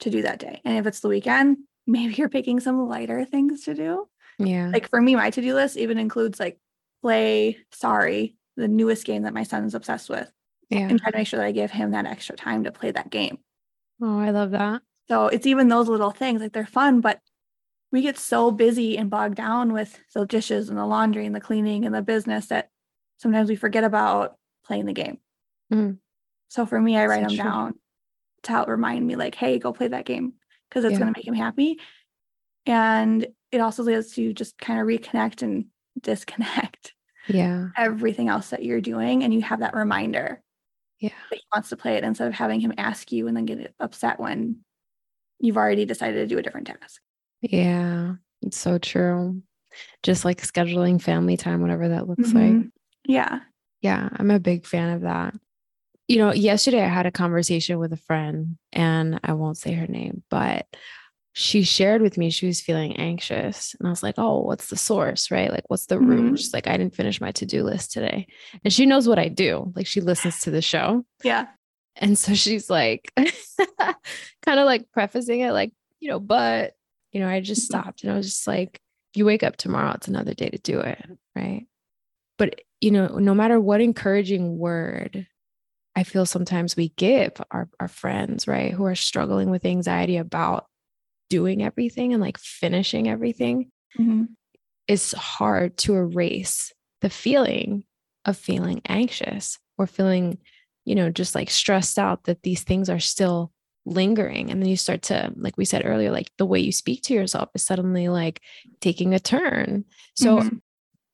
to 0.02 0.10
do 0.10 0.22
that 0.22 0.40
day. 0.40 0.62
And 0.64 0.78
if 0.78 0.86
it's 0.86 1.00
the 1.00 1.08
weekend, 1.08 1.58
maybe 1.88 2.14
you're 2.14 2.30
picking 2.30 2.60
some 2.60 2.88
lighter 2.88 3.26
things 3.26 3.64
to 3.64 3.74
do. 3.74 4.08
Yeah. 4.38 4.70
Like 4.72 4.90
for 4.90 5.02
me, 5.02 5.16
my 5.16 5.30
to 5.32 5.42
do 5.42 5.54
list 5.54 5.78
even 5.78 5.98
includes 5.98 6.40
like 6.40 6.60
play 7.02 7.58
Sorry, 7.72 8.36
the 8.58 8.68
newest 8.68 9.06
game 9.06 9.24
that 9.24 9.34
my 9.34 9.44
son 9.44 9.66
is 9.66 9.76
obsessed 9.76 10.10
with. 10.10 10.32
Yeah. 10.70 10.88
And 10.88 11.00
try 11.00 11.12
to 11.12 11.18
make 11.18 11.28
sure 11.28 11.40
that 11.40 11.48
I 11.48 11.52
give 11.52 11.72
him 11.72 11.92
that 11.92 12.06
extra 12.06 12.36
time 12.36 12.64
to 12.64 12.72
play 12.72 12.92
that 12.92 13.10
game. 13.10 13.40
Oh, 14.02 14.20
I 14.20 14.30
love 14.30 14.52
that. 14.52 14.82
So 15.10 15.28
it's 15.28 15.46
even 15.46 15.68
those 15.68 15.90
little 15.90 16.12
things 16.12 16.42
like 16.42 16.54
they're 16.54 16.66
fun, 16.66 17.02
but 17.02 17.20
we 17.92 18.02
get 18.02 18.18
so 18.18 18.52
busy 18.52 18.98
and 18.98 19.10
bogged 19.10 19.36
down 19.36 19.74
with 19.74 20.00
the 20.14 20.26
dishes 20.26 20.70
and 20.70 20.78
the 20.78 20.86
laundry 20.86 21.26
and 21.26 21.36
the 21.36 21.42
cleaning 21.42 21.86
and 21.86 21.94
the 21.94 22.02
business 22.02 22.48
that 22.48 22.70
sometimes 23.18 23.50
we 23.50 23.56
forget 23.56 23.84
about 23.84 24.36
playing 24.66 24.86
the 24.86 24.94
game. 24.94 25.20
Mm-hmm. 25.74 25.94
So 26.50 26.66
for 26.66 26.80
me, 26.80 26.98
I 26.98 27.06
write 27.06 27.22
them 27.22 27.30
true. 27.30 27.38
down 27.38 27.74
to 28.44 28.52
help 28.52 28.68
remind 28.68 29.06
me, 29.06 29.16
like, 29.16 29.36
hey, 29.36 29.60
go 29.60 29.74
play 29.74 29.90
that 29.90 30.06
game 30.06 30.34
because 30.70 30.84
it's 30.84 30.94
yeah. 30.94 31.00
going 31.00 31.14
to 31.14 31.18
make 31.18 31.28
him 31.28 31.34
happy. 31.34 31.80
And 32.66 33.28
it 33.52 33.60
also 33.60 33.84
lets 33.84 34.16
to 34.16 34.34
just 34.34 34.58
kind 34.58 34.80
of 34.80 34.88
reconnect 34.88 35.42
and 35.42 35.66
disconnect. 36.00 36.94
Yeah. 37.28 37.68
Everything 37.78 38.30
else 38.30 38.50
that 38.50 38.64
you're 38.64 38.82
doing. 38.82 39.24
And 39.24 39.34
you 39.34 39.42
have 39.42 39.60
that 39.60 39.76
reminder. 39.76 40.42
Yeah. 41.00 41.10
That 41.30 41.38
he 41.38 41.44
wants 41.54 41.70
to 41.70 41.78
play 41.78 41.96
it 41.96 42.04
instead 42.04 42.28
of 42.28 42.34
having 42.34 42.60
him 42.60 42.74
ask 42.78 43.12
you 43.12 43.28
and 43.28 43.36
then 43.36 43.46
get 43.46 43.74
upset 43.80 44.20
when 44.20 44.58
you've 45.40 45.58
already 45.58 45.86
decided 45.86 46.16
to 46.16 46.28
do 46.28 46.38
a 46.38 46.44
different 46.44 46.68
task. 46.68 47.02
Yeah. 47.42 48.16
It's 48.42 48.58
so 48.58 48.78
true. 48.78 49.42
Just 50.04 50.26
like 50.26 50.42
scheduling 50.42 51.02
family 51.02 51.38
time, 51.38 51.62
whatever 51.62 51.90
that 51.90 52.08
looks 52.08 52.30
mm-hmm. 52.30 52.58
like. 52.58 52.68
Yeah. 53.06 53.40
Yeah. 53.82 54.10
I'm 54.14 54.32
a 54.32 54.40
big 54.40 54.66
fan 54.66 54.96
of 54.96 55.02
that 55.02 55.36
you 56.12 56.18
know, 56.18 56.34
yesterday 56.34 56.82
I 56.82 56.90
had 56.90 57.06
a 57.06 57.12
conversation 57.12 57.80
with 57.80 57.94
a 57.94 57.98
friend, 57.98 58.58
and 58.74 59.18
I 59.24 59.32
won't 59.32 59.58
say 59.58 59.72
her 59.72 59.88
name, 59.88 60.24
but 60.30 60.68
she 61.32 61.64
shared 61.64 62.02
with 62.02 62.18
me 62.18 62.30
she 62.30 62.48
was 62.48 62.60
feeling 62.60 62.98
anxious. 62.98 63.74
And 63.80 63.88
I 63.88 63.92
was 63.92 64.04
like, 64.04 64.16
Oh, 64.18 64.42
what's 64.42 64.68
the 64.68 64.75
source? 64.75 65.32
Right? 65.32 65.50
Like, 65.50 65.64
what's 65.70 65.86
the 65.86 66.00
root? 66.00 66.20
Mm-hmm. 66.20 66.36
She's 66.36 66.54
like, 66.54 66.68
I 66.68 66.75
didn't 66.75 66.96
finish 66.96 67.22
my 67.22 67.32
to 67.32 67.46
do 67.46 67.64
list 67.64 67.94
today. 67.94 68.27
And 68.66 68.74
she 68.74 68.86
knows 68.86 69.08
what 69.08 69.20
I 69.20 69.30
do. 69.30 69.72
Like, 69.74 69.88
she 69.88 70.01
listens 70.01 70.42
to 70.42 70.51
the 70.51 70.62
show. 70.62 71.06
Yeah. 71.24 71.48
And 71.96 72.18
so 72.18 72.34
she's 72.34 72.70
like, 72.70 73.14
kind 73.77 74.60
of 74.60 74.66
like 74.66 74.92
prefacing 74.92 75.40
it, 75.40 75.54
like, 75.54 75.72
you 76.01 76.10
know, 76.10 76.20
but, 76.20 76.74
you 77.12 77.20
know, 77.20 77.28
I 77.28 77.40
just 77.40 77.70
mm-hmm. 77.70 77.82
stopped 77.82 78.04
and 78.04 78.12
I 78.12 78.16
was 78.16 78.28
just 78.28 78.48
like, 78.48 78.80
you 79.14 79.26
wake 79.26 79.44
up 79.44 79.58
tomorrow, 79.58 79.92
it's 79.92 80.08
another 80.08 80.34
day 80.34 80.50
to 80.50 80.58
do 80.58 80.80
it. 80.80 81.04
Right. 81.36 81.66
But, 82.38 82.62
you 82.80 82.92
know, 82.92 83.08
no 83.08 83.34
matter 83.34 83.60
what 83.60 83.82
encouraging 83.82 84.58
word 84.58 85.28
I 85.96 86.04
feel 86.04 86.26
sometimes 86.26 86.76
we 86.76 86.90
give 86.90 87.34
our, 87.52 87.70
our 87.80 87.88
friends, 87.88 88.48
right, 88.48 88.72
who 88.72 88.86
are 88.86 88.96
struggling 88.96 89.50
with 89.50 89.66
anxiety 89.66 90.18
about 90.18 90.68
doing 91.30 91.64
everything 91.64 92.14
and 92.14 92.22
like 92.22 92.38
finishing 92.38 93.10
everything, 93.10 93.72
mm-hmm. 94.00 94.24
it's 94.88 95.12
hard 95.12 95.78
to 95.78 95.96
erase 95.96 96.72
the 97.02 97.10
feeling 97.10 97.84
of 98.26 98.38
feeling 98.38 98.82
anxious 98.88 99.58
or 99.78 99.86
feeling, 99.86 100.38
you 100.86 100.96
know, 100.96 101.10
just 101.10 101.36
like 101.36 101.50
stressed 101.50 102.00
out 102.00 102.24
that 102.26 102.44
these 102.44 102.64
things 102.64 102.90
are 102.90 103.00
still 103.00 103.52
lingering. 103.85 104.51
And 104.51 104.61
then 104.61 104.70
you 104.70 104.77
start 104.77 105.03
to, 105.03 105.33
like 105.35 105.57
we 105.57 105.65
said 105.65 105.83
earlier, 105.85 106.11
like 106.11 106.31
the 106.37 106.46
way 106.46 106.59
you 106.59 106.72
speak 106.72 107.03
to 107.03 107.13
yourself 107.13 107.50
is 107.53 107.63
suddenly 107.63 108.09
like 108.09 108.41
taking 108.79 109.13
a 109.13 109.20
turn. 109.20 109.85
So, 110.15 110.37
mm-hmm. 110.37 110.57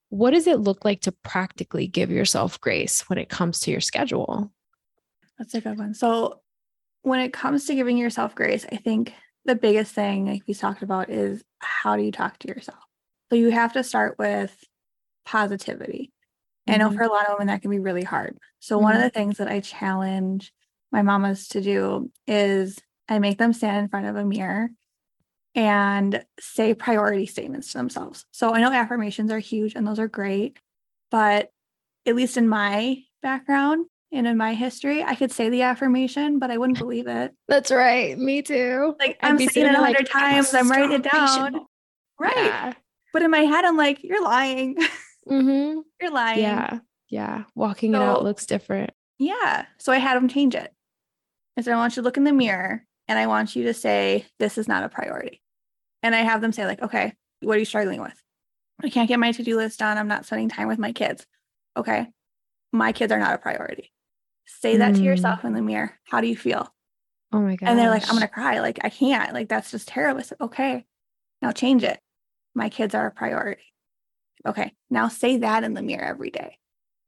what 0.09 0.31
does 0.31 0.47
it 0.47 0.59
look 0.59 0.83
like 0.83 1.01
to 1.01 1.11
practically 1.11 1.87
give 1.87 2.11
yourself 2.11 2.59
grace 2.59 3.09
when 3.09 3.19
it 3.19 3.29
comes 3.29 3.59
to 3.61 3.71
your 3.71 3.81
schedule? 3.81 4.51
That's 5.37 5.53
a 5.53 5.61
good 5.61 5.77
one. 5.77 5.93
So, 5.93 6.41
when 7.03 7.19
it 7.21 7.31
comes 7.31 7.65
to 7.65 7.75
giving 7.75 7.97
yourself 7.97 8.35
grace, 8.35 8.65
I 8.71 8.77
think 8.77 9.13
the 9.45 9.55
biggest 9.55 9.93
thing, 9.93 10.25
like 10.25 10.43
we 10.47 10.53
talked 10.53 10.83
about, 10.83 11.09
is 11.09 11.43
how 11.59 11.95
do 11.95 12.03
you 12.03 12.11
talk 12.11 12.37
to 12.39 12.47
yourself? 12.47 12.79
So, 13.29 13.35
you 13.35 13.51
have 13.51 13.73
to 13.73 13.83
start 13.83 14.17
with 14.19 14.55
positivity. 15.25 16.11
Mm-hmm. 16.67 16.73
I 16.73 16.77
know 16.77 16.89
mm-hmm. 16.89 16.97
for 16.97 17.03
a 17.03 17.09
lot 17.09 17.27
of 17.27 17.33
women 17.33 17.47
that 17.47 17.61
can 17.61 17.71
be 17.71 17.79
really 17.79 18.03
hard. 18.03 18.37
So, 18.59 18.75
mm-hmm. 18.75 18.83
one 18.83 18.93
of 18.93 18.99
mm-hmm. 18.99 19.07
the 19.07 19.11
things 19.11 19.37
that 19.37 19.47
I 19.47 19.61
challenge 19.61 20.51
my 20.91 21.01
mamas 21.01 21.47
to 21.49 21.61
do 21.61 22.11
is 22.27 22.77
I 23.09 23.19
make 23.19 23.37
them 23.37 23.53
stand 23.53 23.77
in 23.77 23.89
front 23.89 24.07
of 24.07 24.15
a 24.15 24.25
mirror 24.25 24.69
and 25.55 26.23
say 26.39 26.73
priority 26.73 27.25
statements 27.25 27.71
to 27.71 27.77
themselves. 27.77 28.25
So, 28.31 28.53
I 28.53 28.61
know 28.61 28.71
affirmations 28.71 29.31
are 29.31 29.39
huge 29.39 29.75
and 29.75 29.87
those 29.87 29.99
are 29.99 30.07
great, 30.07 30.59
but 31.11 31.51
at 32.05 32.15
least 32.15 32.37
in 32.37 32.47
my 32.47 32.99
background, 33.21 33.87
and 34.11 34.25
in 34.25 34.37
my 34.37 34.53
history, 34.53 35.03
I 35.03 35.15
could 35.15 35.31
say 35.31 35.49
the 35.49 35.63
affirmation, 35.63 36.39
but 36.39 36.49
I 36.49 36.57
wouldn't 36.57 36.79
believe 36.79 37.07
it. 37.07 37.33
That's 37.47 37.71
right. 37.71 38.17
Me 38.17 38.41
too. 38.41 38.95
Like 38.99 39.17
I'd 39.21 39.31
I'm 39.31 39.37
saying 39.39 39.67
it 39.67 39.73
a 39.73 39.77
hundred 39.77 39.99
like, 39.99 40.09
times. 40.09 40.53
I'm 40.53 40.71
writing 40.71 40.93
it 40.93 41.03
down. 41.03 41.65
Right. 42.19 42.35
Yeah. 42.35 42.73
But 43.11 43.21
in 43.21 43.31
my 43.31 43.39
head, 43.39 43.65
I'm 43.65 43.77
like, 43.77 44.03
you're 44.03 44.23
lying. 44.23 44.77
Mm-hmm. 45.27 45.79
you're 45.99 46.11
lying. 46.11 46.39
Yeah. 46.39 46.79
Yeah. 47.09 47.43
Walking 47.53 47.91
so, 47.91 47.99
it 47.99 48.01
out 48.01 48.23
looks 48.23 48.45
different. 48.45 48.91
Yeah. 49.19 49.65
So 49.77 49.91
I 49.91 49.97
had 49.97 50.15
them 50.15 50.29
change 50.29 50.55
it. 50.55 50.73
I 51.57 51.61
said, 51.61 51.73
I 51.73 51.77
want 51.77 51.95
you 51.95 52.01
to 52.01 52.05
look 52.05 52.17
in 52.17 52.23
the 52.23 52.31
mirror 52.31 52.85
and 53.07 53.17
I 53.17 53.27
want 53.27 53.55
you 53.55 53.63
to 53.63 53.73
say, 53.73 54.25
this 54.39 54.57
is 54.57 54.67
not 54.67 54.83
a 54.83 54.89
priority. 54.89 55.41
And 56.03 56.13
I 56.13 56.19
have 56.19 56.41
them 56.41 56.51
say, 56.51 56.65
like, 56.65 56.81
okay, 56.81 57.13
what 57.41 57.55
are 57.55 57.59
you 57.59 57.65
struggling 57.65 58.01
with? 58.01 58.13
I 58.83 58.89
can't 58.89 59.07
get 59.09 59.19
my 59.19 59.31
to 59.31 59.43
do 59.43 59.57
list 59.57 59.79
done. 59.79 59.97
I'm 59.97 60.07
not 60.07 60.25
spending 60.25 60.49
time 60.49 60.67
with 60.67 60.77
my 60.77 60.91
kids. 60.91 61.25
Okay. 61.75 62.07
My 62.71 62.91
kids 62.91 63.11
are 63.11 63.19
not 63.19 63.33
a 63.33 63.39
priority. 63.39 63.91
Say 64.45 64.77
that 64.77 64.93
mm. 64.93 64.97
to 64.97 65.03
yourself 65.03 65.43
in 65.43 65.53
the 65.53 65.61
mirror. 65.61 65.97
How 66.05 66.21
do 66.21 66.27
you 66.27 66.37
feel? 66.37 66.71
Oh 67.33 67.39
my 67.39 67.55
god. 67.55 67.69
And 67.69 67.79
they're 67.79 67.89
like, 67.89 68.07
I'm 68.07 68.15
gonna 68.15 68.27
cry. 68.27 68.59
Like, 68.59 68.79
I 68.83 68.89
can't. 68.89 69.33
Like, 69.33 69.49
that's 69.49 69.71
just 69.71 69.87
terrible. 69.87 70.21
Said, 70.21 70.37
okay. 70.39 70.85
Now 71.41 71.51
change 71.51 71.83
it. 71.83 71.99
My 72.53 72.69
kids 72.69 72.93
are 72.93 73.07
a 73.07 73.11
priority. 73.11 73.73
Okay. 74.45 74.73
Now 74.89 75.07
say 75.07 75.37
that 75.37 75.63
in 75.63 75.73
the 75.73 75.81
mirror 75.81 76.05
every 76.05 76.29
day. 76.29 76.57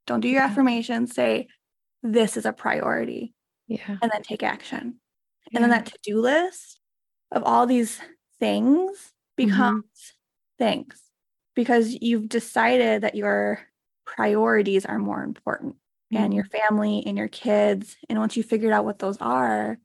Don't 0.07 0.21
do 0.21 0.27
your 0.27 0.41
affirmations. 0.41 1.13
Say, 1.13 1.47
this 2.01 2.35
is 2.35 2.45
a 2.45 2.53
priority. 2.53 3.33
Yeah. 3.69 3.97
And 4.01 4.12
then 4.12 4.23
take 4.23 4.43
action. 4.43 4.95
Yeah. 5.51 5.58
And 5.58 5.63
then 5.63 5.69
that 5.69 5.86
to-do 5.86 6.19
list 6.19 6.79
of 7.32 7.43
all 7.43 7.65
these 7.65 7.99
things 8.39 8.91
mm-hmm. 8.97 9.47
becomes 9.47 9.84
mm-hmm. 9.86 10.63
things 10.63 11.01
because 11.55 11.95
you've 12.01 12.27
decided 12.27 13.03
that 13.03 13.15
your 13.15 13.62
priorities 14.05 14.86
are 14.86 14.99
more 14.99 15.23
important 15.23 15.75
mm-hmm. 16.12 16.23
and 16.23 16.34
your 16.34 16.45
family 16.45 17.03
and 17.05 17.17
your 17.17 17.27
kids. 17.27 17.95
And 18.10 18.19
once 18.19 18.36
you 18.36 18.43
figured 18.43 18.73
out 18.73 18.86
what 18.86 18.99
those 18.99 19.17
are, 19.21 19.77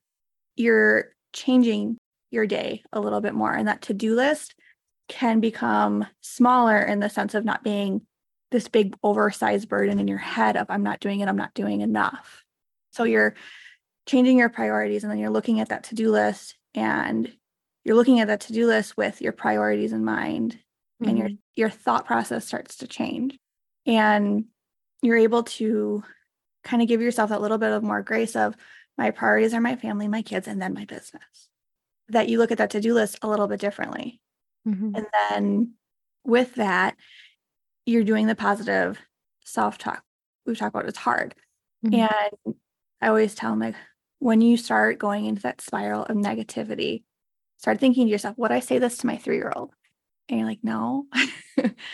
you're 0.57 1.13
changing 1.33 1.99
your 2.31 2.47
day 2.47 2.83
a 2.93 3.01
little 3.01 3.21
bit 3.21 3.35
more. 3.35 3.53
And 3.53 3.69
that 3.69 3.83
to 3.83 3.95
do 3.95 4.17
list 4.17 4.55
can 5.09 5.41
become 5.41 6.07
smaller 6.23 6.81
in 6.81 7.01
the 7.01 7.11
sense 7.11 7.35
of 7.35 7.45
not 7.45 7.63
being 7.63 8.03
this 8.51 8.69
big 8.69 8.97
oversized 9.03 9.69
burden 9.69 9.99
in 9.99 10.09
your 10.09 10.19
head 10.19 10.57
of 10.57 10.67
I'm 10.71 10.83
not 10.83 11.01
doing 11.01 11.21
it, 11.21 11.29
I'm 11.29 11.37
not 11.37 11.55
doing 11.55 11.81
enough. 11.81 12.45
So 12.93 13.05
you're 13.05 13.35
changing 14.07 14.39
your 14.39 14.49
priorities 14.49 15.03
and 15.03 15.11
then 15.11 15.19
you're 15.19 15.31
looking 15.31 15.61
at 15.61 15.69
that 15.71 15.85
to-do 15.85 16.11
list 16.11 16.57
and 16.75 17.33
you're 17.85 17.97
looking 17.97 18.21
at 18.21 18.29
that 18.29 18.41
to-do 18.41 18.67
list 18.67 18.97
with 18.97 19.21
your 19.21 19.33
priorities 19.33 19.93
in 19.93 20.05
mind 20.05 20.53
mm-hmm. 20.53 21.09
and 21.09 21.19
your 21.19 21.29
mm-hmm. 21.29 21.37
your 21.55 21.71
thought 21.71 22.07
process 22.07 22.47
starts 22.47 22.77
to 22.77 22.87
change. 22.87 23.39
And 23.87 24.47
you're 25.03 25.19
able 25.19 25.43
to 25.43 26.03
kind 26.63 26.83
of 26.83 26.89
give 26.89 27.03
yourself 27.03 27.31
that 27.31 27.43
little 27.43 27.59
bit 27.59 27.73
of 27.73 27.83
more 27.83 28.03
grace 28.03 28.35
of 28.35 28.57
my 28.97 29.11
priorities 29.11 29.53
are 29.53 29.61
my 29.61 29.77
family, 29.77 30.09
my 30.09 30.23
kids, 30.23 30.49
and 30.49 30.63
then 30.63 30.73
my 30.73 30.85
business. 30.85 31.49
That 32.09 32.29
you 32.29 32.39
look 32.39 32.53
at 32.53 32.59
that 32.59 32.71
to 32.71 32.81
do 32.81 32.95
list 32.95 33.19
a 33.23 33.29
little 33.29 33.47
bit 33.47 33.61
differently. 33.61 34.21
Mhm. 34.67 34.97
And 34.97 35.07
then 35.13 35.75
with 36.25 36.55
that, 36.55 36.97
you're 37.87 38.05
doing 38.05 38.27
the 38.27 38.35
positive 38.35 38.99
self 39.45 39.77
talk. 39.79 40.03
We've 40.47 40.57
talked 40.57 40.75
about 40.75 40.89
it's 40.89 40.99
hard. 40.99 41.35
Mhm. 41.85 42.09
And 42.09 42.55
I 43.01 43.09
always 43.09 43.35
tell 43.35 43.51
them, 43.51 43.61
like, 43.61 43.75
when 44.25 44.41
you 44.41 44.57
start 44.57 44.99
going 44.99 45.27
into 45.27 45.43
that 45.43 45.61
spiral 45.61 46.03
of 46.05 46.17
negativity, 46.17 47.03
start 47.59 47.79
thinking 47.79 48.07
to 48.07 48.11
yourself, 48.11 48.39
would 48.39 48.53
I 48.53 48.61
say 48.61 48.79
this 48.79 48.97
to 48.99 49.07
my 49.07 49.19
three 49.19 49.37
year 49.37 49.53
old? 49.55 49.75
And 50.31 50.41
you're 50.41 50.49
like, 50.49 50.61
no. 50.63 51.07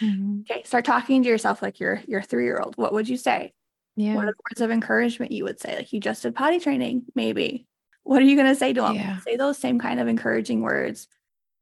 Mhm. 0.01 0.49
okay, 0.49 0.63
start 0.63 0.85
talking 0.85 1.23
to 1.23 1.29
yourself 1.29 1.61
like 1.61 1.81
your 1.81 2.01
your 2.07 2.23
three 2.23 2.45
year 2.45 2.59
old. 2.65 2.77
What 2.77 2.93
would 2.93 3.09
you 3.09 3.17
say? 3.17 3.53
Yeah. 3.97 4.15
What 4.15 4.25
are 4.25 4.29
the 4.29 4.43
words 4.51 4.61
of 4.61 4.71
encouragement 4.71 5.33
you 5.33 5.43
would 5.45 5.61
say? 5.61 5.77
Like 5.77 5.93
you 5.93 5.99
just 6.01 6.23
did 6.23 6.35
potty 6.37 6.61
training, 6.61 7.03
maybe. 7.17 7.67
What 8.05 8.23
are 8.23 8.25
you 8.25 8.37
going 8.37 8.49
to 8.49 8.55
say 8.55 8.73
to 8.73 8.81
them? 8.81 8.95
Yeah. 8.95 9.19
Say 9.21 9.37
those 9.37 9.59
same 9.59 9.79
kind 9.81 10.01
of 10.01 10.07
encouraging 10.09 10.63
words 10.63 11.09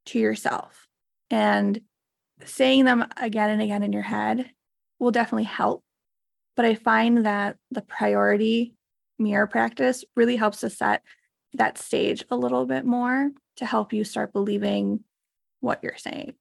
to 0.06 0.18
yourself. 0.18 0.86
And 1.30 1.80
saying 2.44 2.84
them 2.84 3.06
again 3.16 3.50
and 3.50 3.62
again 3.62 3.82
in 3.82 3.92
your 3.92 4.02
head 4.02 4.48
will 4.98 5.10
definitely 5.10 5.44
help. 5.44 5.82
But 6.56 6.66
I 6.66 6.74
find 6.74 7.24
that 7.26 7.56
the 7.70 7.82
priority 7.82 8.74
mirror 9.18 9.46
practice 9.46 10.04
really 10.16 10.36
helps 10.36 10.60
to 10.60 10.70
set 10.70 11.02
that 11.54 11.78
stage 11.78 12.24
a 12.30 12.36
little 12.36 12.66
bit 12.66 12.84
more 12.84 13.30
to 13.56 13.66
help 13.66 13.92
you 13.92 14.04
start 14.04 14.32
believing 14.32 15.00
what 15.60 15.80
you're 15.82 15.96
saying 15.96 16.34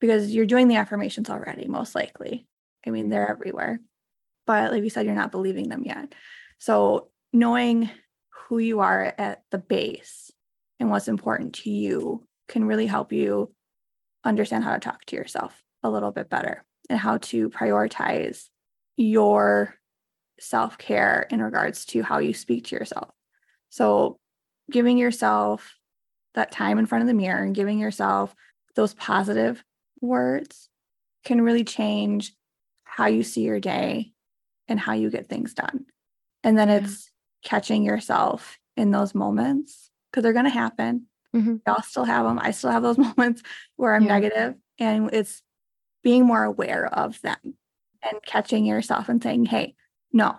because 0.00 0.34
you're 0.34 0.46
doing 0.46 0.68
the 0.68 0.76
affirmations 0.76 1.30
already, 1.30 1.66
most 1.66 1.94
likely. 1.94 2.46
I 2.86 2.90
mean, 2.90 3.08
they're 3.08 3.30
everywhere. 3.30 3.80
But 4.46 4.72
like 4.72 4.84
you 4.84 4.90
said, 4.90 5.06
you're 5.06 5.14
not 5.14 5.32
believing 5.32 5.68
them 5.68 5.82
yet. 5.84 6.14
So 6.58 7.08
knowing 7.32 7.90
who 8.48 8.58
you 8.58 8.80
are 8.80 9.14
at 9.18 9.42
the 9.50 9.58
base 9.58 10.30
and 10.78 10.90
what's 10.90 11.08
important 11.08 11.54
to 11.54 11.70
you 11.70 12.26
can 12.48 12.64
really 12.64 12.86
help 12.86 13.12
you 13.12 13.52
understand 14.24 14.64
how 14.64 14.72
to 14.72 14.80
talk 14.80 15.04
to 15.06 15.16
yourself 15.16 15.60
a 15.82 15.90
little 15.90 16.12
bit 16.12 16.30
better 16.30 16.64
and 16.88 16.98
how 16.98 17.18
to 17.18 17.50
prioritize 17.50 18.44
your 18.96 19.74
self 20.38 20.78
care 20.78 21.26
in 21.30 21.40
regards 21.42 21.84
to 21.86 22.02
how 22.02 22.18
you 22.18 22.34
speak 22.34 22.66
to 22.66 22.76
yourself. 22.76 23.14
So, 23.70 24.18
giving 24.70 24.98
yourself 24.98 25.76
that 26.34 26.50
time 26.52 26.78
in 26.78 26.86
front 26.86 27.02
of 27.02 27.08
the 27.08 27.14
mirror 27.14 27.42
and 27.42 27.54
giving 27.54 27.78
yourself 27.78 28.34
those 28.74 28.94
positive 28.94 29.64
words 30.00 30.68
can 31.24 31.40
really 31.40 31.64
change 31.64 32.34
how 32.84 33.06
you 33.06 33.22
see 33.22 33.42
your 33.42 33.60
day 33.60 34.12
and 34.68 34.78
how 34.78 34.92
you 34.92 35.10
get 35.10 35.28
things 35.28 35.54
done. 35.54 35.86
And 36.44 36.58
then 36.58 36.68
Yeah. 36.68 36.76
it's 36.76 37.10
catching 37.42 37.82
yourself 37.84 38.58
in 38.76 38.90
those 38.90 39.14
moments 39.14 39.90
because 40.10 40.22
they're 40.22 40.32
going 40.32 40.44
to 40.44 40.50
happen. 40.50 41.06
Mhm. 41.34 41.60
Y'all 41.66 41.82
still 41.82 42.04
have 42.04 42.26
them. 42.26 42.38
I 42.38 42.50
still 42.50 42.70
have 42.70 42.82
those 42.82 42.98
moments 43.16 43.42
where 43.76 43.94
I'm 43.94 44.02
Yeah. 44.02 44.18
negative, 44.18 44.54
and 44.78 45.10
it's 45.12 45.42
being 46.02 46.24
more 46.24 46.44
aware 46.44 46.86
of 46.86 47.20
them 47.22 47.56
and 48.02 48.22
catching 48.24 48.64
yourself 48.64 49.08
and 49.08 49.22
saying, 49.22 49.46
hey, 49.46 49.74
no, 50.16 50.34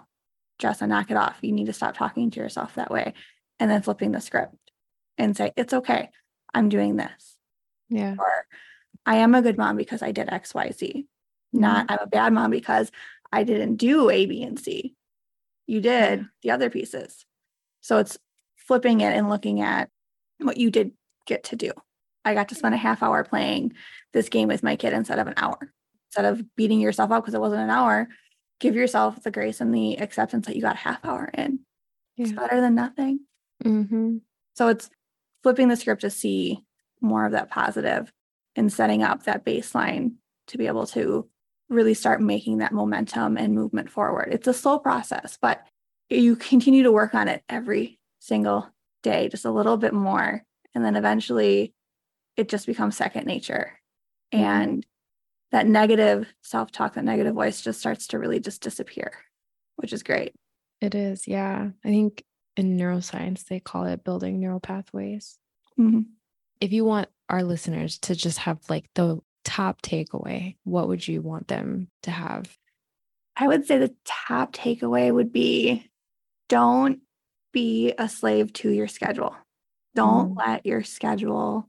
Jessa, 0.60 0.88
knock 0.88 1.12
it 1.12 1.18
off. 1.18 1.38
You 1.42 1.52
need 1.52 1.68
to 1.68 1.74
stop 1.74 1.96
talking 1.96 2.32
to 2.32 2.40
yourself 2.40 2.76
that 2.76 2.90
way. 2.90 3.14
And 3.60 3.70
then 3.70 3.84
flipping 3.84 4.12
the 4.12 4.22
script 4.22 4.56
and 5.18 5.38
say, 5.38 5.52
it's 5.56 5.74
okay. 5.74 6.10
I'm 6.54 6.70
doing 6.70 6.96
this. 6.96 7.38
Yeah. 7.90 8.16
Or 8.18 8.46
I 9.06 9.18
am 9.18 9.36
a 9.36 9.42
good 9.42 9.58
mom 9.58 9.78
because 9.78 10.02
I 10.02 10.12
did 10.12 10.28
XYZ. 10.28 11.06
Not 11.54 11.88
mm-hmm. 11.88 11.94
I'm 11.94 12.00
a 12.02 12.08
bad 12.08 12.34
mom 12.34 12.50
because 12.52 12.92
I 13.32 13.44
didn't 13.44 13.76
do 13.76 14.10
A, 14.10 14.26
B, 14.26 14.42
and 14.44 14.60
C. 14.60 14.96
You 15.68 15.80
did 15.80 16.26
the 16.42 16.52
other 16.52 16.70
pieces. 16.70 17.26
So 17.82 18.00
it's 18.00 18.18
flipping 18.56 19.02
it 19.02 19.16
and 19.16 19.30
looking 19.30 19.62
at 19.62 19.90
what 20.40 20.58
you 20.58 20.72
did 20.72 20.92
get 21.26 21.44
to 21.46 21.56
do. 21.56 21.72
I 22.26 22.34
got 22.34 22.50
to 22.50 22.56
spend 22.56 22.74
a 22.74 22.80
half 22.80 23.04
hour 23.04 23.24
playing 23.24 23.74
this 24.12 24.30
game 24.30 24.48
with 24.48 24.64
my 24.64 24.76
kid 24.76 24.94
instead 24.94 25.20
of 25.20 25.28
an 25.28 25.36
hour. 25.38 25.72
Instead 26.10 26.26
of 26.26 26.56
beating 26.56 26.80
yourself 26.80 27.12
up 27.12 27.24
because 27.24 27.36
it 27.36 27.42
wasn't 27.42 27.62
an 27.62 27.70
hour, 27.70 28.08
give 28.60 28.76
yourself 28.76 29.22
the 29.24 29.32
grace 29.32 29.62
and 29.62 29.74
the 29.74 30.00
acceptance 30.00 30.48
that 30.48 30.56
you 30.56 30.62
got 30.62 30.76
a 30.76 30.80
half 30.80 31.04
hour 31.06 31.30
in. 31.34 31.60
It's 32.18 32.32
better 32.32 32.60
than 32.62 32.76
nothing. 32.76 33.22
Mhm. 33.64 34.22
So 34.56 34.70
it's 34.70 34.90
flipping 35.44 35.68
the 35.68 35.76
script 35.76 36.02
to 36.02 36.10
see 36.10 36.66
more 37.02 37.26
of 37.26 37.32
that 37.34 37.50
positive 37.50 38.12
and 38.56 38.74
setting 38.74 39.04
up 39.04 39.24
that 39.24 39.46
baseline 39.46 40.16
to 40.48 40.58
be 40.58 40.68
able 40.68 40.88
to 40.88 41.30
really 41.70 41.94
start 41.94 42.22
making 42.22 42.58
that 42.58 42.72
momentum 42.72 43.38
and 43.38 43.54
movement 43.54 43.90
forward. 43.90 44.30
It's 44.32 44.48
a 44.48 44.54
slow 44.54 44.80
process, 44.80 45.38
but 45.42 45.68
you 46.10 46.36
continue 46.36 46.84
to 46.84 46.92
work 46.92 47.14
on 47.14 47.28
it 47.28 47.44
every 47.50 48.00
single 48.20 48.68
day, 49.04 49.30
just 49.30 49.46
a 49.46 49.52
little 49.52 49.78
bit 49.78 49.94
more. 49.94 50.44
And 50.74 50.84
then 50.84 50.96
eventually 50.96 51.74
it 52.36 52.50
just 52.50 52.66
becomes 52.66 52.96
second 52.98 53.26
nature. 53.26 53.80
Mhm. 54.34 54.40
And 54.40 54.86
that 55.52 55.68
negative 55.68 56.28
self 56.44 56.72
talk, 56.72 56.94
that 56.96 57.06
negative 57.06 57.34
voice 57.36 57.62
just 57.62 57.80
starts 57.80 58.08
to 58.08 58.20
really 58.20 58.40
just 58.40 58.62
disappear, 58.62 59.12
which 59.78 59.94
is 59.94 60.04
great. 60.04 60.34
It 60.82 60.94
is. 60.96 61.28
Yeah. 61.28 61.70
I 61.84 61.88
think 61.88 62.24
in 62.56 62.78
neuroscience, 62.78 63.46
they 63.46 63.60
call 63.60 63.86
it 63.86 64.04
building 64.04 64.40
neural 64.40 64.60
pathways. 64.60 65.38
Mhm. 65.80 66.06
If 66.60 66.72
you 66.72 66.86
want 66.86 67.10
our 67.30 67.44
listeners 67.44 67.98
to 68.00 68.16
just 68.16 68.40
have 68.40 68.60
like 68.70 68.90
the 68.96 69.20
top 69.44 69.82
takeaway, 69.82 70.58
what 70.64 70.88
would 70.88 71.08
you 71.08 71.22
want 71.22 71.48
them 71.48 71.90
to 72.04 72.12
have? 72.12 72.58
I 73.36 73.48
would 73.48 73.66
say 73.66 73.78
the 73.78 73.96
top 74.06 74.54
takeaway 74.54 75.14
would 75.14 75.32
be 75.32 75.90
don't 76.50 77.02
be 77.52 77.94
a 77.98 78.10
slave 78.10 78.52
to 78.54 78.70
your 78.70 78.88
schedule. 78.88 79.36
Don't 79.96 80.34
Mm. 80.34 80.38
let 80.38 80.66
your 80.66 80.84
schedule 80.84 81.68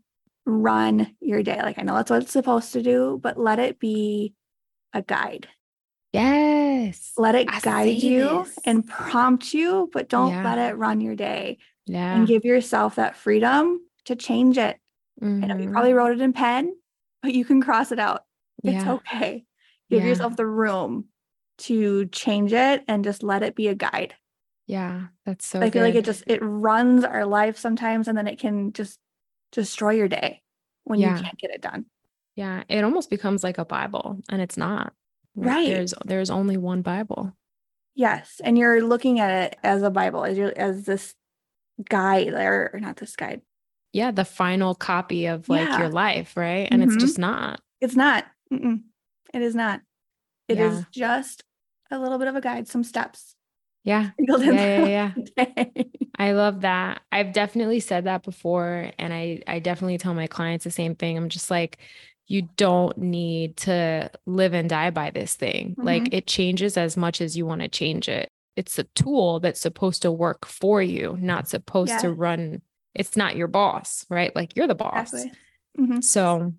run 0.48 1.14
your 1.20 1.42
day. 1.42 1.60
Like 1.62 1.78
I 1.78 1.82
know 1.82 1.94
that's 1.94 2.10
what 2.10 2.22
it's 2.22 2.32
supposed 2.32 2.72
to 2.72 2.82
do, 2.82 3.20
but 3.22 3.38
let 3.38 3.58
it 3.58 3.78
be 3.78 4.34
a 4.94 5.02
guide. 5.02 5.46
Yes. 6.12 7.12
Let 7.16 7.34
it 7.34 7.48
I 7.50 7.60
guide 7.60 8.02
you 8.02 8.44
this. 8.44 8.58
and 8.64 8.86
prompt 8.86 9.52
you, 9.52 9.90
but 9.92 10.08
don't 10.08 10.30
Yeah. 10.32 10.42
let 10.44 10.58
it 10.58 10.76
run 10.76 11.00
your 11.00 11.14
day 11.14 11.58
yeah. 11.86 12.14
and 12.16 12.26
give 12.26 12.44
yourself 12.44 12.94
that 12.96 13.14
freedom 13.16 13.80
to 14.06 14.16
change 14.16 14.56
it. 14.58 14.78
I 15.20 15.26
know 15.26 15.56
you 15.58 15.68
Mhm. 15.68 15.72
probably 15.72 15.92
wrote 15.92 16.12
it 16.12 16.20
in 16.20 16.32
pen, 16.32 16.74
but 17.22 17.34
you 17.34 17.44
can 17.44 17.60
cross 17.60 17.92
it 17.92 17.98
out. 17.98 18.24
It's 18.64 18.84
Yeah. 18.84 18.92
okay. 18.94 19.44
Give 19.90 20.02
Yeah. 20.02 20.08
yourself 20.08 20.36
the 20.36 20.46
room 20.46 21.08
to 21.58 22.06
change 22.06 22.52
it 22.52 22.84
and 22.88 23.04
just 23.04 23.22
let 23.22 23.42
it 23.42 23.54
be 23.54 23.68
a 23.68 23.74
guide. 23.74 24.14
Yeah. 24.66 25.08
That's 25.26 25.44
so 25.46 25.60
I 25.60 25.70
feel 25.70 25.82
like 25.82 25.94
it 25.94 26.04
just 26.04 26.24
it 26.26 26.38
runs 26.40 27.04
our 27.04 27.26
life 27.26 27.58
sometimes 27.58 28.06
and 28.08 28.16
then 28.16 28.26
it 28.28 28.38
can 28.38 28.72
just 28.72 28.98
destroy 29.52 29.90
your 29.92 30.08
day 30.08 30.42
when 30.84 30.98
Yeah. 31.00 31.16
you 31.16 31.22
can't 31.22 31.38
get 31.38 31.50
it 31.50 31.60
done. 31.62 31.86
Yeah, 32.36 32.62
it 32.68 32.84
almost 32.84 33.10
becomes 33.10 33.42
like 33.42 33.58
a 33.58 33.64
Bible, 33.64 34.20
and 34.28 34.40
it's 34.40 34.56
not. 34.56 34.92
Right. 35.34 35.68
There's 35.68 35.94
there's 36.04 36.30
only 36.30 36.56
one 36.56 36.82
Bible. 36.82 37.32
Yes. 37.94 38.40
And 38.44 38.56
you're 38.58 38.82
looking 38.82 39.18
at 39.20 39.30
it 39.52 39.58
as 39.62 39.82
a 39.82 39.90
Bible, 39.90 40.24
as 40.24 40.38
your 40.38 40.52
as 40.56 40.84
this 40.84 41.14
guide 41.88 42.28
or, 42.28 42.70
or 42.72 42.80
not 42.80 42.96
this 42.96 43.16
guide. 43.16 43.42
Yeah, 43.92 44.10
the 44.10 44.24
final 44.24 44.74
copy 44.74 45.26
of 45.26 45.48
like 45.48 45.68
Yeah. 45.68 45.78
your 45.78 45.88
life, 45.88 46.36
right? 46.36 46.68
And 46.70 46.82
it's 46.82 46.94
Mhm. 46.96 47.00
just 47.00 47.18
not. 47.18 47.60
It's 47.80 47.96
not. 47.96 48.26
It 48.50 49.42
is 49.42 49.54
not. 49.54 49.80
It 50.48 50.58
is 50.58 50.78
Yeah. 50.78 50.84
just 50.90 51.44
a 51.90 51.98
little 51.98 52.18
bit 52.18 52.28
of 52.28 52.36
a 52.36 52.40
guide, 52.40 52.68
some 52.68 52.84
steps. 52.84 53.34
Yeah. 53.88 54.10
Yeah, 54.18 54.84
yeah, 54.86 55.12
yeah. 55.36 55.82
I 56.18 56.32
love 56.32 56.60
that. 56.62 57.02
I've 57.12 57.32
definitely 57.32 57.80
said 57.80 58.04
that 58.04 58.22
before 58.22 58.90
and 58.98 59.12
I 59.12 59.42
I 59.46 59.60
definitely 59.60 59.98
tell 59.98 60.14
my 60.14 60.26
clients 60.26 60.64
the 60.64 60.70
same 60.70 60.94
thing. 60.94 61.16
I'm 61.16 61.28
just 61.28 61.50
like 61.50 61.78
you 62.26 62.42
don't 62.56 62.96
need 62.98 63.56
to 63.56 64.10
live 64.26 64.52
and 64.52 64.68
die 64.68 64.90
by 64.90 65.10
this 65.10 65.34
thing. 65.34 65.78
Like 65.80 66.04
Mhm. 66.04 66.14
it 66.14 66.26
changes 66.26 66.76
as 66.76 66.96
much 66.96 67.20
as 67.22 67.36
you 67.36 67.46
want 67.46 67.62
to 67.62 67.68
change 67.68 68.08
it. 68.08 68.28
It's 68.56 68.78
a 68.78 68.84
tool 68.94 69.40
that's 69.40 69.60
supposed 69.60 70.02
to 70.02 70.12
work 70.12 70.44
for 70.44 70.82
you, 70.82 71.16
not 71.20 71.48
supposed 71.48 72.00
to 72.00 72.12
run. 72.12 72.60
It's 72.94 73.16
not 73.16 73.36
your 73.36 73.48
boss, 73.48 74.04
right? 74.10 74.34
Like 74.36 74.56
you're 74.56 74.66
the 74.66 74.74
boss. 74.74 75.14
Exactly. 75.14 75.32
Mhm. 75.78 76.04
So 76.04 76.52